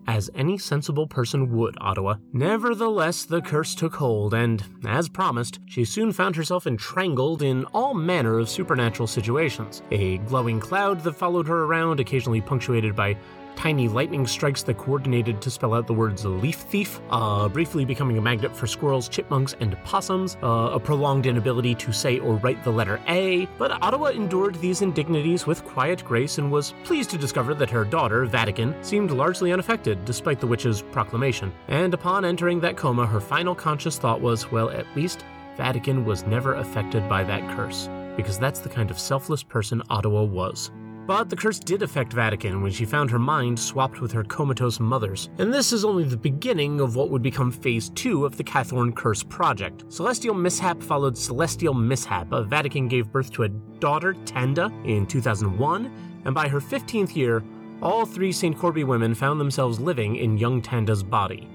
As 0.06 0.30
any 0.34 0.58
sensible 0.58 1.06
person 1.06 1.56
would, 1.56 1.76
Ottawa. 1.80 2.16
Nevertheless, 2.32 3.24
the 3.24 3.40
curse 3.40 3.74
took 3.74 3.94
hold, 3.94 4.34
and, 4.34 4.64
as 4.84 5.08
promised, 5.08 5.60
she 5.66 5.84
soon 5.84 6.12
found 6.12 6.34
herself 6.34 6.66
entrangled 6.66 7.42
in 7.42 7.64
all 7.66 7.94
manner 7.94 8.38
of 8.38 8.48
supernatural 8.48 9.06
situations. 9.06 9.82
A 9.90 10.18
glowing 10.18 10.58
cloud 10.58 11.02
that 11.04 11.14
followed 11.14 11.46
her 11.46 11.64
around, 11.64 12.00
occasionally 12.00 12.40
punctuated 12.40 12.96
by 12.96 13.16
tiny 13.56 13.88
lightning 13.88 14.26
strikes 14.26 14.62
that 14.62 14.78
coordinated 14.78 15.40
to 15.42 15.50
spell 15.50 15.74
out 15.74 15.86
the 15.86 15.94
words 15.94 16.24
leaf 16.24 16.56
thief, 16.56 17.00
uh, 17.10 17.48
briefly 17.48 17.84
becoming 17.84 18.18
a 18.18 18.20
magnet 18.20 18.56
for 18.56 18.66
squirrels, 18.66 19.08
chipmunks, 19.08 19.54
and 19.60 19.76
possums, 19.84 20.36
uh, 20.42 20.70
a 20.72 20.80
prolonged 20.80 21.26
inability 21.26 21.74
to 21.74 21.92
say 21.92 22.18
or 22.18 22.34
write 22.36 22.62
the 22.64 22.70
letter 22.70 23.00
A. 23.08 23.46
But 23.58 23.82
Ottawa 23.82 24.08
endured 24.08 24.56
these 24.56 24.82
indignities 24.82 25.46
with 25.46 25.64
quiet 25.64 26.04
grace 26.04 26.38
and 26.38 26.50
was 26.50 26.74
pleased 26.84 27.10
to 27.10 27.18
discover 27.18 27.54
that 27.54 27.70
her 27.70 27.84
daughter, 27.84 28.24
Vatican, 28.24 28.74
seemed 28.82 29.10
largely 29.10 29.52
unaffected 29.52 30.04
despite 30.04 30.40
the 30.40 30.46
witch's 30.46 30.82
proclamation. 30.82 31.52
And 31.68 31.94
upon 31.94 32.24
entering 32.24 32.60
that 32.60 32.76
coma, 32.76 33.06
her 33.06 33.20
final 33.20 33.54
conscious 33.54 33.98
thought 33.98 34.20
was, 34.20 34.50
well, 34.50 34.70
at 34.70 34.86
least 34.96 35.24
Vatican 35.56 36.04
was 36.04 36.26
never 36.26 36.54
affected 36.54 37.08
by 37.08 37.24
that 37.24 37.42
curse, 37.56 37.88
because 38.16 38.38
that's 38.38 38.60
the 38.60 38.68
kind 38.68 38.90
of 38.90 38.98
selfless 38.98 39.42
person 39.42 39.82
Ottawa 39.90 40.22
was. 40.22 40.70
But 41.06 41.28
the 41.28 41.36
curse 41.36 41.58
did 41.58 41.82
affect 41.82 42.12
Vatican 42.12 42.62
when 42.62 42.70
she 42.70 42.84
found 42.84 43.10
her 43.10 43.18
mind 43.18 43.58
swapped 43.58 44.00
with 44.00 44.12
her 44.12 44.22
comatose 44.22 44.78
mother's. 44.78 45.30
And 45.38 45.52
this 45.52 45.72
is 45.72 45.84
only 45.84 46.04
the 46.04 46.16
beginning 46.16 46.80
of 46.80 46.94
what 46.94 47.10
would 47.10 47.22
become 47.22 47.50
phase 47.50 47.90
two 47.90 48.24
of 48.24 48.36
the 48.36 48.44
Cathorn 48.44 48.92
Curse 48.92 49.24
project. 49.24 49.84
Celestial 49.88 50.34
Mishap 50.34 50.80
followed 50.80 51.18
Celestial 51.18 51.74
Mishap. 51.74 52.32
Uh, 52.32 52.42
Vatican 52.42 52.86
gave 52.86 53.10
birth 53.10 53.32
to 53.32 53.42
a 53.42 53.48
daughter, 53.48 54.14
Tenda, 54.24 54.70
in 54.86 55.06
2001, 55.06 56.22
and 56.24 56.34
by 56.34 56.46
her 56.46 56.60
15th 56.60 57.16
year, 57.16 57.42
all 57.82 58.06
three 58.06 58.30
St. 58.30 58.56
Corby 58.56 58.84
women 58.84 59.12
found 59.12 59.40
themselves 59.40 59.80
living 59.80 60.14
in 60.14 60.38
young 60.38 60.62
Tenda's 60.62 61.02
body. 61.02 61.48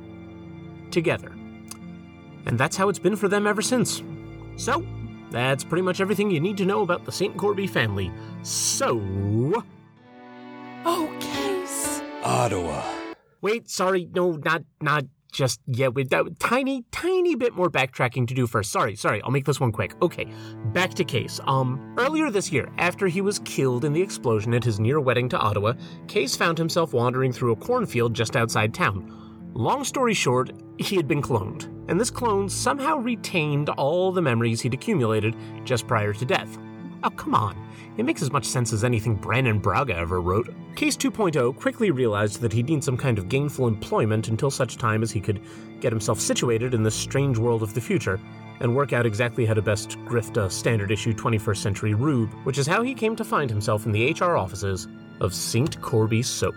Together. 0.91 1.31
And 2.45 2.57
that's 2.57 2.75
how 2.75 2.89
it's 2.89 2.99
been 2.99 3.15
for 3.15 3.29
them 3.29 3.47
ever 3.47 3.61
since. 3.61 4.03
So, 4.57 4.85
that's 5.31 5.63
pretty 5.63 5.81
much 5.81 6.01
everything 6.01 6.31
you 6.31 6.39
need 6.39 6.57
to 6.57 6.65
know 6.65 6.81
about 6.81 7.05
the 7.05 7.11
St. 7.11 7.35
Corby 7.37 7.67
family. 7.67 8.11
So. 8.43 9.01
Oh, 10.85 11.17
Case! 11.19 12.01
Ottawa. 12.23 12.83
Wait, 13.41 13.69
sorry, 13.69 14.09
no, 14.13 14.31
not 14.43 14.63
not 14.81 15.05
just 15.31 15.59
yet. 15.67 15.93
With 15.93 16.09
that 16.09 16.39
tiny, 16.39 16.83
tiny 16.91 17.35
bit 17.35 17.55
more 17.55 17.69
backtracking 17.69 18.27
to 18.27 18.33
do 18.33 18.47
first. 18.47 18.71
Sorry, 18.71 18.95
sorry, 18.95 19.21
I'll 19.21 19.31
make 19.31 19.45
this 19.45 19.59
one 19.59 19.71
quick. 19.71 19.93
Okay, 20.01 20.25
back 20.73 20.93
to 20.95 21.03
Case. 21.03 21.39
Um, 21.45 21.93
earlier 21.97 22.31
this 22.31 22.51
year, 22.51 22.69
after 22.77 23.07
he 23.07 23.21
was 23.21 23.39
killed 23.39 23.85
in 23.85 23.93
the 23.93 24.01
explosion 24.01 24.53
at 24.53 24.63
his 24.63 24.79
near 24.79 24.99
wedding 24.99 25.29
to 25.29 25.37
Ottawa, 25.37 25.73
Case 26.07 26.35
found 26.35 26.57
himself 26.57 26.93
wandering 26.93 27.31
through 27.31 27.51
a 27.51 27.55
cornfield 27.55 28.13
just 28.13 28.35
outside 28.35 28.73
town. 28.73 29.26
Long 29.57 29.83
story 29.83 30.13
short, 30.13 30.51
he 30.77 30.97
had 30.97 31.07
been 31.07 31.19
cloned, 31.19 31.63
and 31.89 31.99
this 31.99 32.11
clone 32.11 32.47
somehow 32.47 32.99
retained 32.99 33.69
all 33.69 34.11
the 34.11 34.21
memories 34.21 34.61
he'd 34.61 34.75
accumulated 34.75 35.35
just 35.63 35.87
prior 35.87 36.13
to 36.13 36.25
death. 36.25 36.59
Oh, 37.03 37.09
come 37.09 37.33
on. 37.33 37.57
It 37.97 38.05
makes 38.05 38.21
as 38.21 38.31
much 38.31 38.45
sense 38.45 38.71
as 38.71 38.83
anything 38.83 39.15
Brannon 39.15 39.57
Braga 39.57 39.95
ever 39.95 40.21
wrote. 40.21 40.53
Case 40.75 40.95
2.0 40.95 41.55
quickly 41.55 41.89
realized 41.89 42.39
that 42.41 42.53
he'd 42.53 42.69
need 42.69 42.83
some 42.83 42.97
kind 42.97 43.17
of 43.17 43.29
gainful 43.29 43.67
employment 43.67 44.27
until 44.27 44.51
such 44.51 44.77
time 44.77 45.01
as 45.01 45.09
he 45.09 45.19
could 45.19 45.41
get 45.79 45.91
himself 45.91 46.19
situated 46.19 46.75
in 46.75 46.83
this 46.83 46.93
strange 46.93 47.39
world 47.39 47.63
of 47.63 47.73
the 47.73 47.81
future 47.81 48.19
and 48.59 48.75
work 48.75 48.93
out 48.93 49.07
exactly 49.07 49.43
how 49.43 49.55
to 49.55 49.61
best 49.63 49.97
grift 50.05 50.37
a 50.37 50.51
standard 50.51 50.91
issue 50.91 51.15
21st 51.15 51.57
century 51.57 51.95
rube, 51.95 52.31
which 52.43 52.59
is 52.59 52.67
how 52.67 52.83
he 52.83 52.93
came 52.93 53.15
to 53.15 53.23
find 53.23 53.49
himself 53.49 53.87
in 53.87 53.91
the 53.91 54.13
HR 54.13 54.37
offices 54.37 54.87
of 55.19 55.33
St. 55.33 55.81
Corby 55.81 56.21
Soap. 56.21 56.53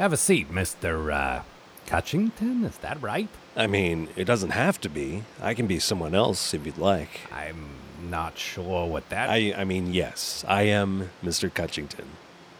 Have 0.00 0.14
a 0.14 0.16
seat, 0.16 0.50
Mr. 0.50 1.12
Uh, 1.12 1.42
Cutchington, 1.86 2.64
is 2.64 2.78
that 2.78 3.02
right? 3.02 3.28
I 3.54 3.66
mean, 3.66 4.08
it 4.16 4.24
doesn't 4.24 4.48
have 4.48 4.80
to 4.80 4.88
be. 4.88 5.24
I 5.42 5.52
can 5.52 5.66
be 5.66 5.78
someone 5.78 6.14
else 6.14 6.54
if 6.54 6.64
you'd 6.64 6.78
like. 6.78 7.20
I'm 7.30 7.68
not 8.08 8.38
sure 8.38 8.86
what 8.86 9.10
that. 9.10 9.28
I, 9.28 9.52
I 9.54 9.64
mean, 9.64 9.92
yes, 9.92 10.42
I 10.48 10.62
am 10.62 11.10
Mr. 11.22 11.50
Cutchington. 11.50 12.06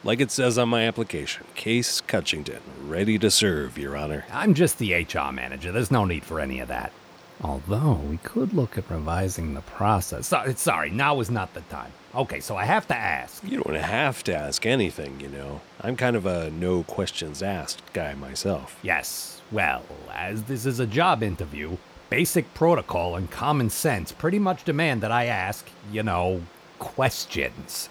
Like 0.04 0.20
it 0.20 0.30
says 0.30 0.58
on 0.58 0.68
my 0.68 0.86
application, 0.86 1.46
Case 1.54 2.02
Cutchington, 2.02 2.60
ready 2.86 3.18
to 3.18 3.30
serve, 3.30 3.78
Your 3.78 3.96
Honor. 3.96 4.26
I'm 4.30 4.52
just 4.52 4.76
the 4.76 4.92
HR 4.92 5.32
manager. 5.32 5.72
There's 5.72 5.90
no 5.90 6.04
need 6.04 6.24
for 6.24 6.40
any 6.40 6.60
of 6.60 6.68
that. 6.68 6.92
Although 7.40 8.02
we 8.06 8.18
could 8.18 8.52
look 8.52 8.76
at 8.76 8.90
revising 8.90 9.54
the 9.54 9.62
process. 9.62 10.26
So, 10.26 10.52
sorry, 10.56 10.90
now 10.90 11.20
is 11.20 11.30
not 11.30 11.54
the 11.54 11.62
time. 11.62 11.92
Okay, 12.14 12.40
so 12.40 12.56
I 12.56 12.64
have 12.64 12.88
to 12.88 12.96
ask. 12.96 13.42
You 13.44 13.62
don't 13.62 13.76
have 13.76 14.24
to 14.24 14.34
ask 14.36 14.66
anything, 14.66 15.20
you 15.20 15.28
know. 15.28 15.60
I'm 15.80 15.96
kind 15.96 16.16
of 16.16 16.26
a 16.26 16.50
no 16.50 16.82
questions 16.82 17.42
asked 17.42 17.92
guy 17.92 18.14
myself. 18.14 18.76
Yes, 18.82 19.40
well, 19.52 19.84
as 20.12 20.44
this 20.44 20.66
is 20.66 20.80
a 20.80 20.86
job 20.86 21.22
interview, 21.22 21.76
basic 22.08 22.52
protocol 22.52 23.14
and 23.14 23.30
common 23.30 23.70
sense 23.70 24.10
pretty 24.10 24.40
much 24.40 24.64
demand 24.64 25.02
that 25.02 25.12
I 25.12 25.26
ask, 25.26 25.68
you 25.92 26.02
know, 26.02 26.42
questions 26.80 27.88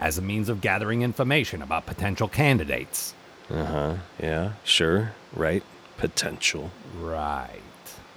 as 0.00 0.16
a 0.16 0.22
means 0.22 0.48
of 0.48 0.62
gathering 0.62 1.02
information 1.02 1.60
about 1.60 1.84
potential 1.84 2.28
candidates. 2.28 3.14
Uh 3.50 3.64
huh. 3.66 3.94
Yeah, 4.18 4.52
sure. 4.64 5.12
Right. 5.34 5.62
Potential. 5.98 6.70
Right. 6.98 7.60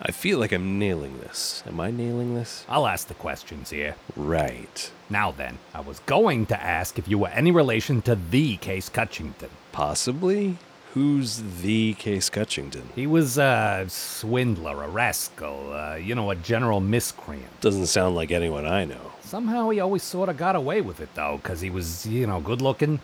I 0.06 0.12
feel 0.12 0.38
like 0.38 0.52
I'm 0.52 0.78
nailing 0.78 1.22
this. 1.22 1.64
Am 1.66 1.80
I 1.80 1.90
nailing 1.90 2.36
this? 2.36 2.66
I'll 2.68 2.88
ask 2.88 3.08
the 3.08 3.14
questions 3.14 3.70
here. 3.70 3.96
Right. 4.18 4.92
Now 5.10 5.32
then, 5.32 5.60
I 5.74 5.80
was 5.80 6.00
going 6.00 6.46
to 6.48 6.62
ask 6.62 7.00
if 7.00 7.08
you 7.08 7.18
were 7.18 7.30
any 7.30 7.52
relation 7.52 8.02
to 8.02 8.16
the 8.16 8.58
Case 8.58 8.90
Cutchington. 8.90 9.48
Possibly? 9.72 10.58
Who's 10.94 11.42
the 11.62 11.94
Case 11.94 12.30
Cutchington? 12.30 12.92
He 12.94 13.08
was 13.08 13.38
a 13.38 13.86
swindler, 13.88 14.84
a 14.84 14.90
rascal, 14.90 15.72
uh, 15.72 15.96
you 15.96 16.16
know, 16.16 16.32
a 16.32 16.36
general 16.36 16.82
miscreant. 16.82 17.62
Doesn't 17.62 17.86
sound 17.86 18.14
like 18.14 18.30
anyone 18.30 18.66
I 18.66 18.84
know. 18.84 19.14
Somehow 19.22 19.70
he 19.70 19.80
always 19.80 20.04
sort 20.04 20.28
of 20.28 20.36
got 20.36 20.58
away 20.58 20.82
with 20.82 21.00
it, 21.00 21.16
though, 21.16 21.40
because 21.42 21.62
he 21.62 21.70
was, 21.70 22.06
you 22.06 22.28
know, 22.28 22.42
good 22.42 22.62
looking, 22.62 23.00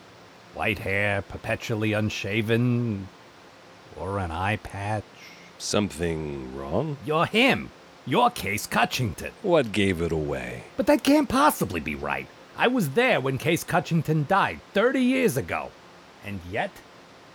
white 0.53 0.79
hair, 0.79 1.21
perpetually 1.21 1.93
unshaven, 1.93 3.07
wore 3.97 4.19
an 4.19 4.31
eye 4.31 4.57
patch. 4.57 5.05
Something 5.59 6.55
wrong? 6.55 6.95
You're 7.05 7.25
him. 7.25 7.69
You're 8.05 8.29
Case 8.29 8.65
Cutchington. 8.65 9.31
What 9.41 9.73
gave 9.73 10.01
it 10.01 10.13
away? 10.13 10.63
But 10.77 10.87
that 10.87 11.03
can't 11.03 11.27
possibly 11.27 11.81
be 11.81 11.95
right. 11.95 12.27
I 12.57 12.67
was 12.67 12.91
there 12.91 13.19
when 13.19 13.37
Case 13.37 13.65
Cutchington 13.65 14.25
died 14.25 14.61
30 14.73 15.01
years 15.01 15.35
ago. 15.35 15.69
And 16.25 16.39
yet, 16.49 16.71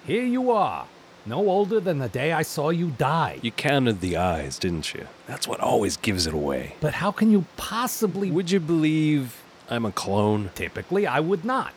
here 0.06 0.24
you 0.24 0.50
are, 0.50 0.86
no 1.26 1.36
older 1.36 1.80
than 1.80 1.98
the 1.98 2.08
day 2.08 2.32
I 2.32 2.40
saw 2.40 2.70
you 2.70 2.92
die. 2.92 3.40
You 3.42 3.52
counted 3.52 4.00
the 4.00 4.16
eyes, 4.16 4.58
didn't 4.58 4.94
you? 4.94 5.06
That's 5.26 5.46
what 5.46 5.60
always 5.60 5.98
gives 5.98 6.26
it 6.26 6.32
away. 6.32 6.76
But 6.80 6.94
how 6.94 7.12
can 7.12 7.30
you 7.30 7.44
possibly. 7.58 8.30
Would 8.30 8.50
you 8.50 8.58
believe 8.58 9.42
I'm 9.68 9.84
a 9.84 9.92
clone? 9.92 10.50
Typically, 10.54 11.06
I 11.06 11.20
would 11.20 11.44
not. 11.44 11.74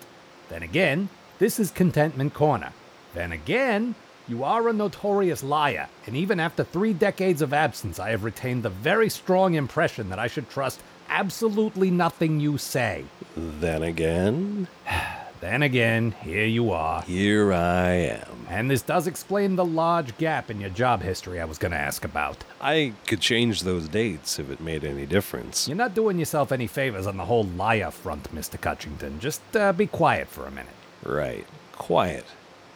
Then 0.47 0.63
again, 0.63 1.09
this 1.39 1.59
is 1.59 1.71
Contentment 1.71 2.33
Corner. 2.33 2.71
Then 3.13 3.33
again, 3.33 3.95
you 4.27 4.43
are 4.43 4.67
a 4.67 4.73
notorious 4.73 5.43
liar, 5.43 5.87
and 6.05 6.15
even 6.15 6.39
after 6.39 6.63
three 6.63 6.93
decades 6.93 7.41
of 7.41 7.53
absence, 7.53 7.99
I 7.99 8.09
have 8.09 8.23
retained 8.23 8.63
the 8.63 8.69
very 8.69 9.09
strong 9.09 9.53
impression 9.53 10.09
that 10.09 10.19
I 10.19 10.27
should 10.27 10.49
trust 10.49 10.81
absolutely 11.09 11.89
nothing 11.91 12.39
you 12.39 12.57
say. 12.57 13.05
Then 13.35 13.83
again, 13.83 14.67
Then 15.39 15.61
again, 15.61 16.13
here 16.23 16.47
you 16.47 16.71
are. 16.71 17.03
here 17.03 17.53
I 17.53 17.89
am. 17.91 18.47
And 18.49 18.71
this 18.71 18.81
does 18.81 19.05
explain 19.05 19.55
the 19.55 19.63
large 19.63 20.17
gap 20.17 20.49
in 20.49 20.59
your 20.59 20.71
job 20.71 21.03
history 21.03 21.39
I 21.39 21.45
was 21.45 21.59
going 21.59 21.73
to 21.73 21.77
ask 21.77 22.03
about. 22.03 22.43
I 22.59 22.93
could 23.05 23.21
change 23.21 23.61
those 23.61 23.87
dates 23.87 24.39
if 24.39 24.49
it 24.49 24.59
made 24.59 24.83
any 24.83 25.05
difference. 25.05 25.67
You're 25.67 25.77
not 25.77 25.93
doing 25.93 26.17
yourself 26.17 26.51
any 26.51 26.65
favors 26.65 27.05
on 27.05 27.17
the 27.17 27.25
whole 27.25 27.43
liar 27.43 27.91
front, 27.91 28.33
Mr. 28.33 28.59
Cutchington. 28.59 29.19
Just 29.19 29.41
uh, 29.55 29.73
be 29.73 29.85
quiet 29.85 30.27
for 30.27 30.47
a 30.47 30.51
minute. 30.51 30.73
Right. 31.03 31.45
Quiet. 31.73 32.25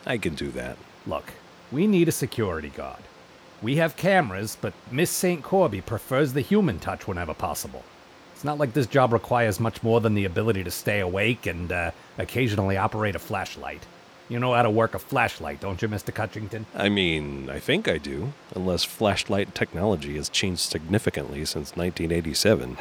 I 0.06 0.20
can 0.20 0.36
do 0.36 0.52
that. 0.52 0.78
Look, 1.08 1.34
we 1.72 1.88
need 1.88 2.08
a 2.08 2.12
security 2.12 2.70
guard. 2.70 3.00
We 3.62 3.76
have 3.76 3.96
cameras, 3.96 4.58
but 4.60 4.74
Miss 4.92 5.12
St. 5.12 5.44
Corby 5.44 5.82
prefers 5.82 6.34
the 6.34 6.42
human 6.42 6.80
touch 6.80 7.08
whenever 7.08 7.34
possible. 7.34 7.84
It's 8.34 8.44
not 8.44 8.58
like 8.58 8.74
this 8.74 8.88
job 8.88 9.14
requires 9.14 9.60
much 9.60 9.84
more 9.84 10.02
than 10.02 10.16
the 10.16 10.26
ability 10.26 10.64
to 10.64 10.72
stay 10.72 11.00
awake 11.00 11.46
and 11.46 11.72
uh, 11.72 11.92
occasionally 12.18 12.76
operate 12.76 13.16
a 13.16 13.20
flashlight. 13.20 13.86
You 14.30 14.40
know 14.40 14.54
how 14.54 14.64
to 14.64 14.70
work 14.70 14.96
a 14.96 15.00
flashlight, 15.00 15.60
don't 15.60 15.82
you, 15.82 15.88
Mr. 15.90 16.14
Cutchington? 16.14 16.66
I 16.74 16.90
mean, 16.90 17.50
I 17.50 17.60
think 17.60 17.88
I 17.88 17.98
do, 17.98 18.34
unless 18.56 18.84
flashlight 18.84 19.54
technology 19.54 20.16
has 20.16 20.30
changed 20.30 20.62
significantly 20.62 21.46
since 21.46 21.76
1987. 21.76 22.78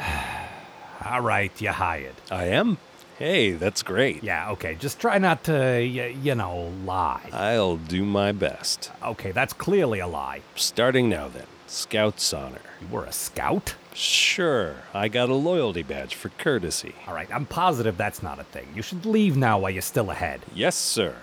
All 1.05 1.21
right, 1.21 1.51
you're 1.61 1.73
hired. 1.73 2.15
I 2.31 2.45
am? 2.45 2.77
Hey, 3.21 3.51
that's 3.51 3.83
great. 3.83 4.23
Yeah, 4.23 4.49
okay, 4.53 4.73
just 4.79 4.99
try 4.99 5.19
not 5.19 5.43
to, 5.43 5.51
y- 5.53 6.15
you 6.23 6.33
know, 6.33 6.73
lie. 6.85 7.29
I'll 7.31 7.77
do 7.77 8.03
my 8.03 8.31
best. 8.31 8.91
Okay, 9.03 9.31
that's 9.31 9.53
clearly 9.53 9.99
a 9.99 10.07
lie. 10.07 10.41
Starting 10.55 11.07
now, 11.07 11.27
then. 11.27 11.45
Scout's 11.67 12.33
honor. 12.33 12.61
You 12.81 12.87
were 12.87 13.05
a 13.05 13.11
scout? 13.11 13.75
Sure, 13.93 14.73
I 14.95 15.07
got 15.07 15.29
a 15.29 15.35
loyalty 15.35 15.83
badge 15.83 16.15
for 16.15 16.29
courtesy. 16.29 16.95
All 17.05 17.13
right, 17.13 17.29
I'm 17.31 17.45
positive 17.45 17.95
that's 17.95 18.23
not 18.23 18.39
a 18.39 18.43
thing. 18.43 18.65
You 18.73 18.81
should 18.81 19.05
leave 19.05 19.37
now 19.37 19.59
while 19.59 19.69
you're 19.69 19.83
still 19.83 20.09
ahead. 20.09 20.41
Yes, 20.55 20.75
sir. 20.75 21.15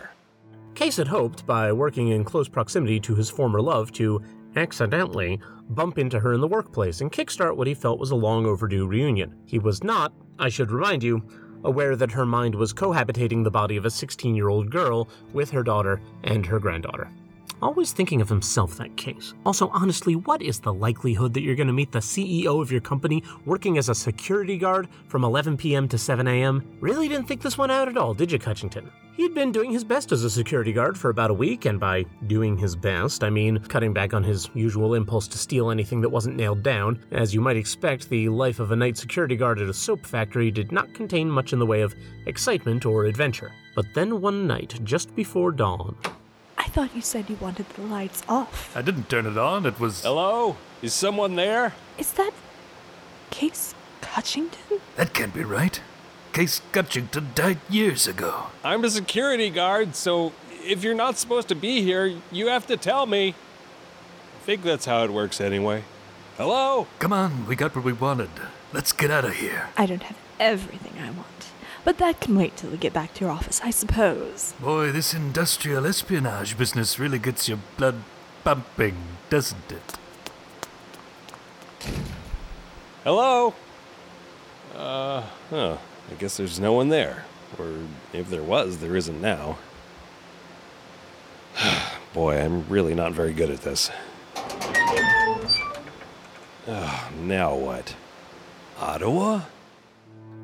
Case 0.77 0.99
had 0.99 1.09
hoped, 1.09 1.47
by 1.47 1.73
working 1.73 2.11
in 2.11 2.23
close 2.23 2.49
proximity 2.49 3.01
to 3.01 3.17
his 3.17 3.29
former 3.29 3.61
love, 3.61 3.91
to 3.95 4.23
accidentally 4.55 5.41
bump 5.71 5.99
into 5.99 6.21
her 6.21 6.33
in 6.33 6.41
the 6.41 6.47
workplace 6.47 7.01
and 7.01 7.11
kickstart 7.11 7.57
what 7.57 7.67
he 7.67 7.75
felt 7.75 7.99
was 7.99 8.13
a 8.13 8.15
long 8.15 8.47
overdue 8.47 8.87
reunion. 8.87 9.35
He 9.47 9.59
was 9.59 9.83
not, 9.83 10.13
I 10.39 10.49
should 10.49 10.71
remind 10.71 11.03
you, 11.03 11.29
aware 11.65 11.97
that 11.97 12.13
her 12.13 12.27
mind 12.27 12.55
was 12.55 12.73
cohabitating 12.73 13.45
the 13.45 13.51
body 13.51 13.77
of 13.77 13.85
a 13.85 13.91
16 13.91 14.35
year 14.35 14.49
old 14.49 14.71
girl 14.71 15.09
with 15.33 15.51
her 15.51 15.63
daughter 15.63 16.01
and 16.25 16.47
her 16.47 16.59
granddaughter. 16.59 17.09
Always 17.61 17.93
thinking 17.93 18.21
of 18.21 18.29
himself, 18.29 18.77
that 18.77 18.97
case. 18.97 19.35
Also, 19.45 19.69
honestly, 19.71 20.15
what 20.15 20.43
is 20.43 20.61
the 20.61 20.73
likelihood 20.73 21.35
that 21.35 21.41
you're 21.41 21.57
going 21.57 21.67
to 21.67 21.73
meet 21.73 21.91
the 21.91 21.99
CEO 21.99 22.63
of 22.63 22.71
your 22.71 22.81
company 22.81 23.25
working 23.47 23.79
as 23.79 23.89
a 23.89 23.95
security 23.95 24.57
guard 24.57 24.89
from 25.09 25.25
11 25.25 25.57
p.m. 25.57 25.89
to 25.89 25.99
7 25.99 26.29
a.m.? 26.29 26.63
Really 26.81 27.09
didn't 27.09 27.27
think 27.27 27.43
this 27.43 27.59
one 27.59 27.71
out 27.71 27.89
at 27.89 27.97
all, 27.97 28.15
did 28.15 28.31
you, 28.31 28.39
Cutchington? 28.39 28.91
He'd 29.17 29.35
been 29.35 29.51
doing 29.51 29.73
his 29.73 29.83
best 29.83 30.13
as 30.13 30.23
a 30.23 30.31
security 30.31 30.73
guard 30.73 30.97
for 30.97 31.11
about 31.11 31.33
a 31.33 31.35
week, 31.35 31.65
and 31.65 31.81
by 31.81 32.05
doing 32.29 32.57
his 32.57 32.77
best, 32.77 33.25
I 33.25 33.31
mean 33.31 33.59
cutting 33.59 33.93
back 33.93 34.15
on 34.15 34.23
his 34.23 34.49
usual 34.55 34.95
impulse 34.95 35.27
to 35.27 35.39
steal 35.39 35.73
anything 35.73 36.01
that 36.03 36.09
wasn't 36.09 36.37
nailed 36.37 36.63
down. 36.63 37.05
As 37.11 37.35
you 37.35 37.41
might 37.41 37.57
expect, 37.57 38.09
the 38.09 38.29
life 38.29 38.61
of 38.61 38.71
a 38.71 38.77
night 38.77 38.97
security 38.97 39.35
guard 39.35 39.61
at 39.61 39.69
a 39.69 39.75
soap 39.75 40.07
factory 40.07 40.53
did 40.53 40.71
not 40.71 40.95
contain 40.95 41.29
much 41.29 41.53
in 41.53 41.59
the 41.59 41.67
way 41.67 41.81
of 41.81 41.97
excitement 42.27 42.87
or 42.87 43.07
adventure. 43.07 43.51
But 43.75 43.87
then 43.95 44.21
one 44.21 44.47
night, 44.47 44.79
just 44.85 45.13
before 45.17 45.51
dawn, 45.51 45.97
thought 46.69 46.95
you 46.95 47.01
said 47.03 47.29
you 47.29 47.37
wanted 47.37 47.69
the 47.71 47.83
lights 47.83 48.23
off. 48.29 48.77
I 48.77 48.83
didn't 48.83 49.09
turn 49.09 49.27
it 49.27 49.37
on. 49.37 49.67
It 49.67 49.81
was. 49.81 50.03
Hello? 50.03 50.57
Is 50.83 50.95
someone 50.95 51.35
there? 51.37 51.75
Is 51.99 52.13
that 52.13 52.33
Case 53.31 53.75
Cutchington? 54.01 54.81
That 54.97 55.13
can't 55.13 55.35
be 55.35 55.45
right. 55.45 55.81
Case 56.33 56.63
Cutchington 56.73 57.35
died 57.35 57.59
years 57.69 58.07
ago. 58.07 58.47
I'm 58.63 58.85
a 58.85 58.91
security 58.91 59.51
guard, 59.51 59.97
so 59.97 60.33
if 60.63 60.85
you're 60.85 60.95
not 60.95 61.19
supposed 61.19 61.49
to 61.49 61.55
be 61.55 61.83
here, 61.83 62.21
you 62.31 62.49
have 62.49 62.67
to 62.69 62.77
tell 62.77 63.07
me. 63.07 63.31
I 63.31 64.45
think 64.45 64.63
that's 64.63 64.87
how 64.87 65.05
it 65.05 65.13
works 65.13 65.41
anyway. 65.41 65.83
Hello? 66.37 66.87
Come 67.01 67.13
on, 67.13 67.47
we 67.47 67.57
got 67.57 67.75
what 67.75 67.85
we 67.85 67.93
wanted. 67.93 68.31
Let's 68.73 68.93
get 68.93 69.11
out 69.11 69.25
of 69.25 69.35
here. 69.35 69.71
I 69.77 69.87
don't 69.87 70.03
have 70.03 70.17
everything 70.39 71.03
I 71.03 71.11
want. 71.11 71.27
But 71.89 71.97
that 71.97 72.21
can 72.21 72.37
wait 72.37 72.55
till 72.55 72.69
we 72.69 72.77
get 72.77 72.93
back 72.93 73.15
to 73.15 73.25
your 73.25 73.31
office, 73.31 73.63
I 73.65 73.71
suppose. 73.71 74.53
Boy, 74.61 74.93
this 74.93 75.15
industrial 75.15 75.87
espionage 75.87 76.59
business 76.59 76.99
really 76.99 77.19
gets 77.19 77.49
your 77.49 77.61
blood 77.79 78.03
pumping, 78.45 78.95
doesn't 79.31 79.73
it? 79.73 79.97
Hello? 83.05 83.55
Uh, 84.77 85.23
huh. 85.49 85.79
I 86.11 86.15
guess 86.19 86.37
there's 86.37 86.61
no 86.61 86.75
one 86.75 86.91
there. 86.91 87.25
Or 87.59 87.73
if 88.13 88.29
there 88.29 88.43
was, 88.43 88.81
there 88.81 88.95
isn't 88.95 89.23
now. 89.23 89.57
Boy, 92.13 92.39
I'm 92.39 92.69
really 92.69 92.95
not 92.95 93.15
very 93.15 93.33
good 93.33 93.49
at 93.49 93.63
this. 93.63 93.91
Ugh, 96.67 97.13
now 97.19 97.55
what? 97.55 97.97
Ottawa? 98.79 99.41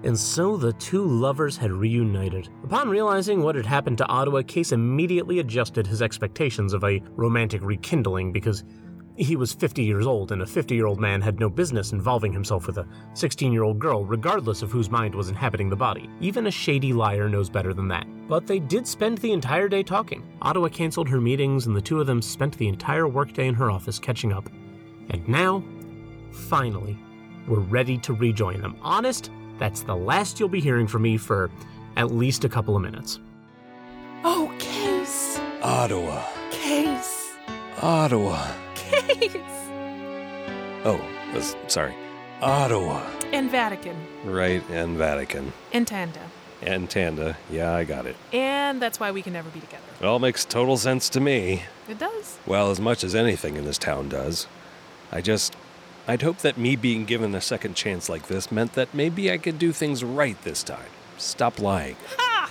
And 0.05 0.19
so 0.19 0.59
the 0.59 0.75
two 0.75 1.03
lovers 1.03 1.57
had 1.57 1.73
reunited. 1.73 2.51
Upon 2.63 2.91
realizing 2.91 3.43
what 3.43 3.55
had 3.55 3.65
happened 3.65 3.97
to 3.99 4.07
Ottawa, 4.07 4.43
Case 4.43 4.73
immediately 4.73 5.39
adjusted 5.39 5.87
his 5.87 6.03
expectations 6.03 6.75
of 6.75 6.85
a 6.85 7.01
romantic 7.17 7.63
rekindling 7.63 8.31
because 8.31 8.65
he 9.17 9.35
was 9.37 9.55
50 9.55 9.83
years 9.83 10.07
old 10.07 10.33
and 10.33 10.43
a 10.43 10.47
50 10.47 10.75
year 10.75 10.87
old 10.87 11.01
man 11.01 11.23
had 11.23 11.41
no 11.41 11.49
business 11.49 11.93
involving 11.93 12.35
himself 12.35 12.67
with 12.67 12.77
a 12.77 12.87
16 13.15 13.51
year 13.51 13.63
old 13.63 13.79
girl, 13.79 14.05
regardless 14.05 14.61
of 14.61 14.71
whose 14.71 14.91
mind 14.91 15.15
was 15.15 15.31
inhabiting 15.31 15.71
the 15.71 15.77
body. 15.77 16.11
Even 16.21 16.49
a 16.49 16.51
shady 16.51 16.93
liar 16.93 17.29
knows 17.29 17.49
better 17.49 17.73
than 17.73 17.89
that. 17.89 18.07
But 18.29 18.47
they 18.47 18.59
did 18.59 18.87
spend 18.87 19.19
the 19.19 19.33
entire 19.33 19.69
day 19.69 19.83
talking. 19.83 20.23
Ottawa 20.43 20.69
canceled 20.69 21.09
her 21.09 21.21
meetings, 21.21 21.67
and 21.67 21.75
the 21.75 21.81
two 21.81 22.01
of 22.01 22.07
them 22.07 22.21
spent 22.21 22.59
the 22.59 22.69
entire 22.69 23.09
workday 23.09 23.47
in 23.47 23.55
her 23.55 23.71
office 23.71 23.99
catching 23.99 24.35
up. 24.35 24.51
And 25.09 25.27
now, 25.27 25.65
finally, 26.31 26.99
we're 27.47 27.61
ready 27.61 27.97
to 27.99 28.15
rejoin 28.15 28.61
them. 28.61 28.77
Honest, 28.83 29.31
that's 29.59 29.83
the 29.83 29.97
last 29.97 30.41
you'll 30.41 30.49
be 30.49 30.61
hearing 30.61 30.87
from 30.87 31.03
me 31.03 31.17
for 31.17 31.51
at 31.97 32.13
least 32.13 32.45
a 32.45 32.49
couple 32.49 32.77
of 32.77 32.83
minutes. 32.83 33.21
Oh, 34.25 34.55
Case! 34.59 35.39
Ottawa. 35.63 36.23
Case! 36.51 37.33
Ottawa. 37.81 38.51
Case! 38.75 39.37
Oh, 40.85 41.01
uh, 41.35 41.69
sorry. 41.69 41.95
Ottawa. 42.41 43.03
And 43.33 43.51
Vatican. 43.51 43.97
Right, 44.25 44.63
and 44.71 44.97
Vatican. 44.97 45.53
And 45.73 45.87
Tanda. 45.87 46.21
And 46.63 46.89
Tanda. 46.89 47.37
Yeah, 47.51 47.75
I 47.75 47.85
got 47.85 48.07
it. 48.07 48.17
And 48.33 48.81
that's 48.81 48.99
why 48.99 49.11
we 49.11 49.23
can 49.23 49.33
never 49.33 49.51
be 49.51 49.61
together. 49.61 49.83
It 50.01 50.07
all 50.07 50.19
makes 50.19 50.45
total 50.45 50.77
sense 50.77 51.09
to 51.11 51.21
me. 51.21 51.63
It 51.89 51.99
does. 51.99 52.39
Well, 52.47 52.71
as 52.71 52.81
much 52.81 53.05
as 53.05 53.15
anything 53.15 53.57
in 53.57 53.65
this 53.65 53.79
town 53.79 54.09
does. 54.09 54.47
I 55.13 55.21
just. 55.21 55.57
I'd 56.07 56.23
hope 56.23 56.39
that 56.39 56.59
me 56.59 56.77
being 56.77 57.07
given 57.07 57.35
a 57.35 57.41
second 57.41 57.77
chance 57.77 58.11
like 58.11 58.27
this 58.27 58.53
meant 58.53 58.75
that 58.75 58.93
maybe 58.93 59.33
I 59.33 59.39
could 59.39 59.59
do 59.59 59.73
things 59.73 60.05
right 60.05 60.41
this 60.43 60.63
time. 60.63 60.91
Stop 61.17 61.59
lying. 61.59 61.97
Ha! 62.19 62.51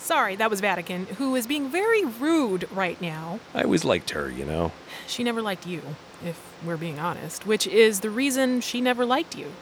Sorry, 0.00 0.34
that 0.36 0.50
was 0.50 0.60
Vatican, 0.60 1.06
who 1.18 1.36
is 1.36 1.46
being 1.46 1.68
very 1.68 2.04
rude 2.04 2.68
right 2.72 3.00
now. 3.00 3.38
I 3.54 3.62
always 3.62 3.84
liked 3.84 4.10
her, 4.10 4.28
you 4.28 4.44
know. 4.44 4.72
She 5.06 5.22
never 5.22 5.40
liked 5.40 5.66
you, 5.68 5.82
if 6.24 6.40
we're 6.64 6.76
being 6.76 6.98
honest, 6.98 7.46
which 7.46 7.66
is 7.66 8.00
the 8.00 8.10
reason 8.10 8.60
she 8.60 8.80
never 8.80 9.06
liked 9.06 9.36
you. 9.36 9.52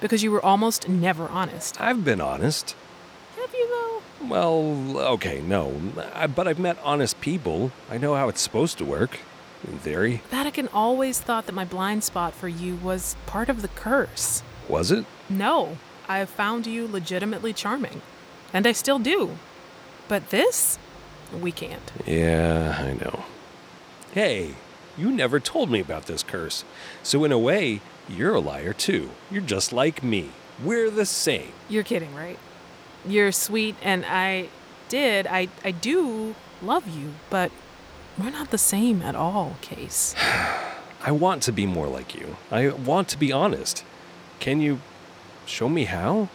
Because 0.00 0.22
you 0.22 0.30
were 0.30 0.44
almost 0.44 0.88
never 0.88 1.28
honest. 1.28 1.78
I've 1.80 2.04
been 2.04 2.20
honest. 2.20 2.76
Have 3.36 3.52
you, 3.52 3.68
though? 3.68 4.26
Well, 4.26 4.98
okay, 5.14 5.42
no. 5.42 5.74
I, 6.14 6.28
but 6.28 6.48
I've 6.48 6.58
met 6.58 6.78
honest 6.82 7.20
people. 7.20 7.72
I 7.90 7.98
know 7.98 8.14
how 8.14 8.28
it's 8.28 8.40
supposed 8.40 8.78
to 8.78 8.84
work, 8.84 9.18
in 9.66 9.78
theory. 9.78 10.22
Vatican 10.30 10.68
always 10.72 11.20
thought 11.20 11.46
that 11.46 11.54
my 11.54 11.64
blind 11.64 12.04
spot 12.04 12.34
for 12.34 12.48
you 12.48 12.76
was 12.76 13.16
part 13.26 13.48
of 13.48 13.62
the 13.62 13.68
curse. 13.68 14.42
Was 14.68 14.90
it? 14.90 15.04
No, 15.28 15.78
I 16.08 16.18
have 16.18 16.30
found 16.30 16.66
you 16.66 16.86
legitimately 16.86 17.52
charming. 17.52 18.02
And 18.52 18.66
I 18.66 18.72
still 18.72 18.98
do. 18.98 19.36
But 20.08 20.30
this? 20.30 20.78
We 21.38 21.52
can't. 21.52 21.92
Yeah, 22.06 22.76
I 22.78 22.92
know. 22.94 23.24
Hey, 24.12 24.54
you 24.96 25.10
never 25.10 25.38
told 25.38 25.70
me 25.70 25.80
about 25.80 26.06
this 26.06 26.22
curse. 26.22 26.64
So, 27.02 27.24
in 27.24 27.32
a 27.32 27.38
way, 27.38 27.80
you're 28.08 28.34
a 28.34 28.40
liar 28.40 28.72
too. 28.72 29.10
You're 29.30 29.42
just 29.42 29.72
like 29.72 30.02
me. 30.02 30.30
We're 30.62 30.90
the 30.90 31.04
same. 31.06 31.52
You're 31.68 31.84
kidding, 31.84 32.14
right? 32.14 32.38
You're 33.06 33.32
sweet, 33.32 33.76
and 33.82 34.04
I 34.06 34.48
did, 34.88 35.26
I, 35.26 35.48
I 35.64 35.70
do 35.70 36.34
love 36.62 36.88
you, 36.88 37.14
but 37.30 37.52
we're 38.18 38.30
not 38.30 38.50
the 38.50 38.58
same 38.58 39.02
at 39.02 39.14
all, 39.14 39.56
Case. 39.60 40.14
I 41.04 41.12
want 41.12 41.42
to 41.44 41.52
be 41.52 41.64
more 41.66 41.86
like 41.86 42.14
you. 42.14 42.36
I 42.50 42.68
want 42.70 43.08
to 43.10 43.18
be 43.18 43.30
honest. 43.32 43.84
Can 44.40 44.60
you 44.60 44.80
show 45.46 45.68
me 45.68 45.84
how? 45.84 46.28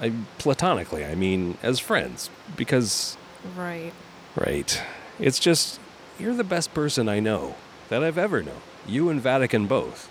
I, 0.00 0.12
platonically, 0.38 1.04
I 1.04 1.14
mean, 1.14 1.56
as 1.62 1.78
friends. 1.78 2.28
Because, 2.56 3.16
Right. 3.56 3.92
right, 4.34 4.82
it's 5.20 5.38
just, 5.38 5.78
you're 6.18 6.34
the 6.34 6.44
best 6.44 6.74
person 6.74 7.08
I 7.08 7.20
know, 7.20 7.54
that 7.88 8.02
I've 8.02 8.18
ever 8.18 8.42
known. 8.42 8.60
You 8.86 9.08
and 9.08 9.20
Vatican 9.20 9.66
both. 9.66 10.10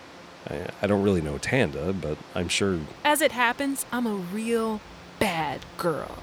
I, 0.49 0.67
I 0.81 0.87
don't 0.87 1.03
really 1.03 1.21
know 1.21 1.37
Tanda, 1.37 1.91
but 1.93 2.17
I'm 2.33 2.47
sure. 2.47 2.79
As 3.03 3.21
it 3.21 3.33
happens, 3.33 3.85
I'm 3.91 4.07
a 4.07 4.15
real 4.15 4.79
bad 5.19 5.65
girl. 5.77 6.19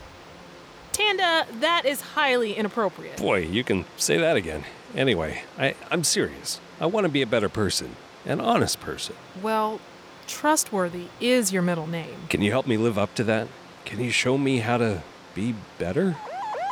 Tanda, 0.92 1.46
that 1.61 1.85
is 1.85 2.01
highly 2.01 2.55
inappropriate. 2.55 3.18
Boy, 3.18 3.40
you 3.40 3.62
can 3.62 3.85
say 3.96 4.16
that 4.16 4.37
again. 4.37 4.64
Anyway, 4.94 5.42
I, 5.59 5.74
I'm 5.90 6.05
serious. 6.05 6.61
I 6.81 6.87
want 6.87 7.05
to 7.05 7.12
be 7.12 7.22
a 7.22 7.27
better 7.27 7.48
person, 7.48 7.96
an 8.24 8.40
honest 8.40 8.81
person. 8.81 9.14
Well, 9.42 9.81
trustworthy 10.27 11.07
is 11.20 11.53
your 11.53 11.62
middle 11.62 11.87
name. 11.87 12.14
Can 12.29 12.42
you 12.42 12.51
help 12.51 12.66
me 12.66 12.77
live 12.77 12.98
up 12.98 13.14
to 13.16 13.24
that? 13.24 13.48
Can 13.85 14.01
you 14.01 14.11
show 14.11 14.38
me 14.38 14.59
how 14.59 14.79
to 14.79 15.03
be 15.35 15.55
better? 15.79 16.16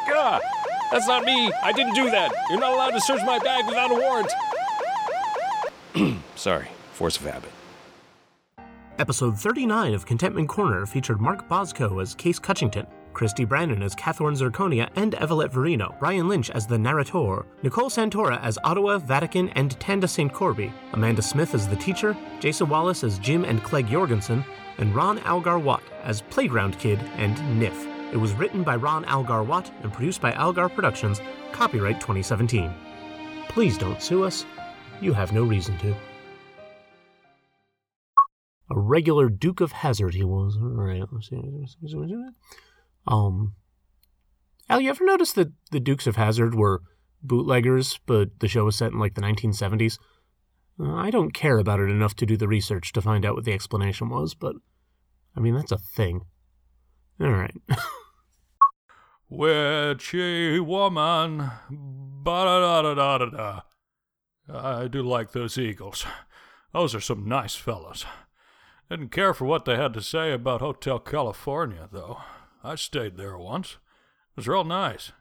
Ah! 0.08 0.40
That's 0.92 1.08
not 1.08 1.24
me! 1.24 1.52
I 1.62 1.72
didn't 1.72 1.94
do 1.94 2.10
that! 2.10 2.32
You're 2.48 2.60
not 2.60 2.72
allowed 2.72 2.92
to 2.92 3.00
search 3.00 3.20
my 3.24 3.38
bag 3.38 3.66
without 3.66 3.90
a 3.90 3.94
warrant! 3.94 4.32
Sorry, 6.36 6.68
force 6.92 7.16
of 7.16 7.24
habit. 7.24 7.50
Episode 8.98 9.38
39 9.38 9.94
of 9.94 10.06
Contentment 10.06 10.48
Corner 10.48 10.86
featured 10.86 11.20
Mark 11.20 11.48
Bosco 11.48 11.98
as 11.98 12.14
Case 12.14 12.38
Cutchington, 12.38 12.86
Christy 13.16 13.46
Brandon 13.46 13.82
as 13.82 13.94
Catherine 13.94 14.34
Zirconia 14.34 14.90
and 14.94 15.14
Evelette 15.14 15.50
Verino, 15.50 15.98
Brian 15.98 16.28
Lynch 16.28 16.50
as 16.50 16.66
the 16.66 16.76
narrator, 16.76 17.46
Nicole 17.62 17.88
Santora 17.88 18.38
as 18.42 18.58
Ottawa, 18.62 18.98
Vatican, 18.98 19.48
and 19.54 19.70
Tanda 19.80 20.06
St. 20.06 20.30
Corby, 20.30 20.70
Amanda 20.92 21.22
Smith 21.22 21.54
as 21.54 21.66
the 21.66 21.76
teacher, 21.76 22.14
Jason 22.40 22.68
Wallace 22.68 23.02
as 23.02 23.18
Jim 23.18 23.46
and 23.46 23.62
Clegg 23.64 23.88
Jorgensen, 23.88 24.44
and 24.76 24.94
Ron 24.94 25.18
Algar 25.20 25.58
Watt 25.58 25.82
as 26.02 26.20
Playground 26.20 26.78
Kid 26.78 26.98
and 27.16 27.34
Niff. 27.58 27.86
It 28.12 28.18
was 28.18 28.34
written 28.34 28.62
by 28.62 28.76
Ron 28.76 29.06
Algar 29.06 29.42
Watt 29.42 29.72
and 29.82 29.90
produced 29.90 30.20
by 30.20 30.32
Algar 30.32 30.68
Productions, 30.68 31.22
copyright 31.52 32.02
2017. 32.02 32.70
Please 33.48 33.78
don't 33.78 34.02
sue 34.02 34.24
us. 34.24 34.44
You 35.00 35.14
have 35.14 35.32
no 35.32 35.42
reason 35.42 35.78
to. 35.78 35.96
A 38.68 38.78
regular 38.78 39.30
Duke 39.30 39.62
of 39.62 39.72
Hazzard 39.72 40.12
he 40.12 40.24
was. 40.24 40.58
All 40.60 40.68
right, 40.68 41.02
let's 41.10 41.30
see. 41.30 41.40
Um, 43.06 43.54
Al, 44.68 44.80
you 44.80 44.90
ever 44.90 45.04
notice 45.04 45.32
that 45.34 45.52
the 45.70 45.80
Dukes 45.80 46.06
of 46.06 46.16
Hazzard 46.16 46.54
were 46.54 46.82
bootleggers, 47.22 47.98
but 48.06 48.40
the 48.40 48.48
show 48.48 48.64
was 48.64 48.76
set 48.76 48.92
in 48.92 48.98
like 48.98 49.14
the 49.14 49.20
1970s? 49.20 49.98
Uh, 50.78 50.94
I 50.94 51.10
don't 51.10 51.32
care 51.32 51.58
about 51.58 51.80
it 51.80 51.88
enough 51.88 52.14
to 52.16 52.26
do 52.26 52.36
the 52.36 52.48
research 52.48 52.92
to 52.92 53.00
find 53.00 53.24
out 53.24 53.34
what 53.34 53.44
the 53.44 53.52
explanation 53.52 54.08
was, 54.08 54.34
but 54.34 54.56
I 55.36 55.40
mean, 55.40 55.54
that's 55.54 55.72
a 55.72 55.78
thing. 55.78 56.22
All 57.20 57.30
right. 57.30 57.54
Witchy 59.28 60.60
woman. 60.60 61.50
Ba 61.70 62.44
da 62.44 62.82
da 62.82 62.94
da 62.94 63.18
da 63.18 63.26
da. 63.26 63.60
I 64.48 64.88
do 64.88 65.02
like 65.02 65.32
those 65.32 65.58
Eagles. 65.58 66.06
Those 66.72 66.94
are 66.94 67.00
some 67.00 67.28
nice 67.28 67.54
fellows. 67.54 68.04
Didn't 68.90 69.08
care 69.08 69.34
for 69.34 69.44
what 69.44 69.64
they 69.64 69.76
had 69.76 69.94
to 69.94 70.02
say 70.02 70.32
about 70.32 70.60
Hotel 70.60 70.98
California, 70.98 71.88
though. 71.90 72.20
I 72.66 72.74
stayed 72.74 73.16
there 73.16 73.38
once. 73.38 73.74
It 73.74 74.36
was 74.36 74.48
real 74.48 74.64
nice. 74.64 75.12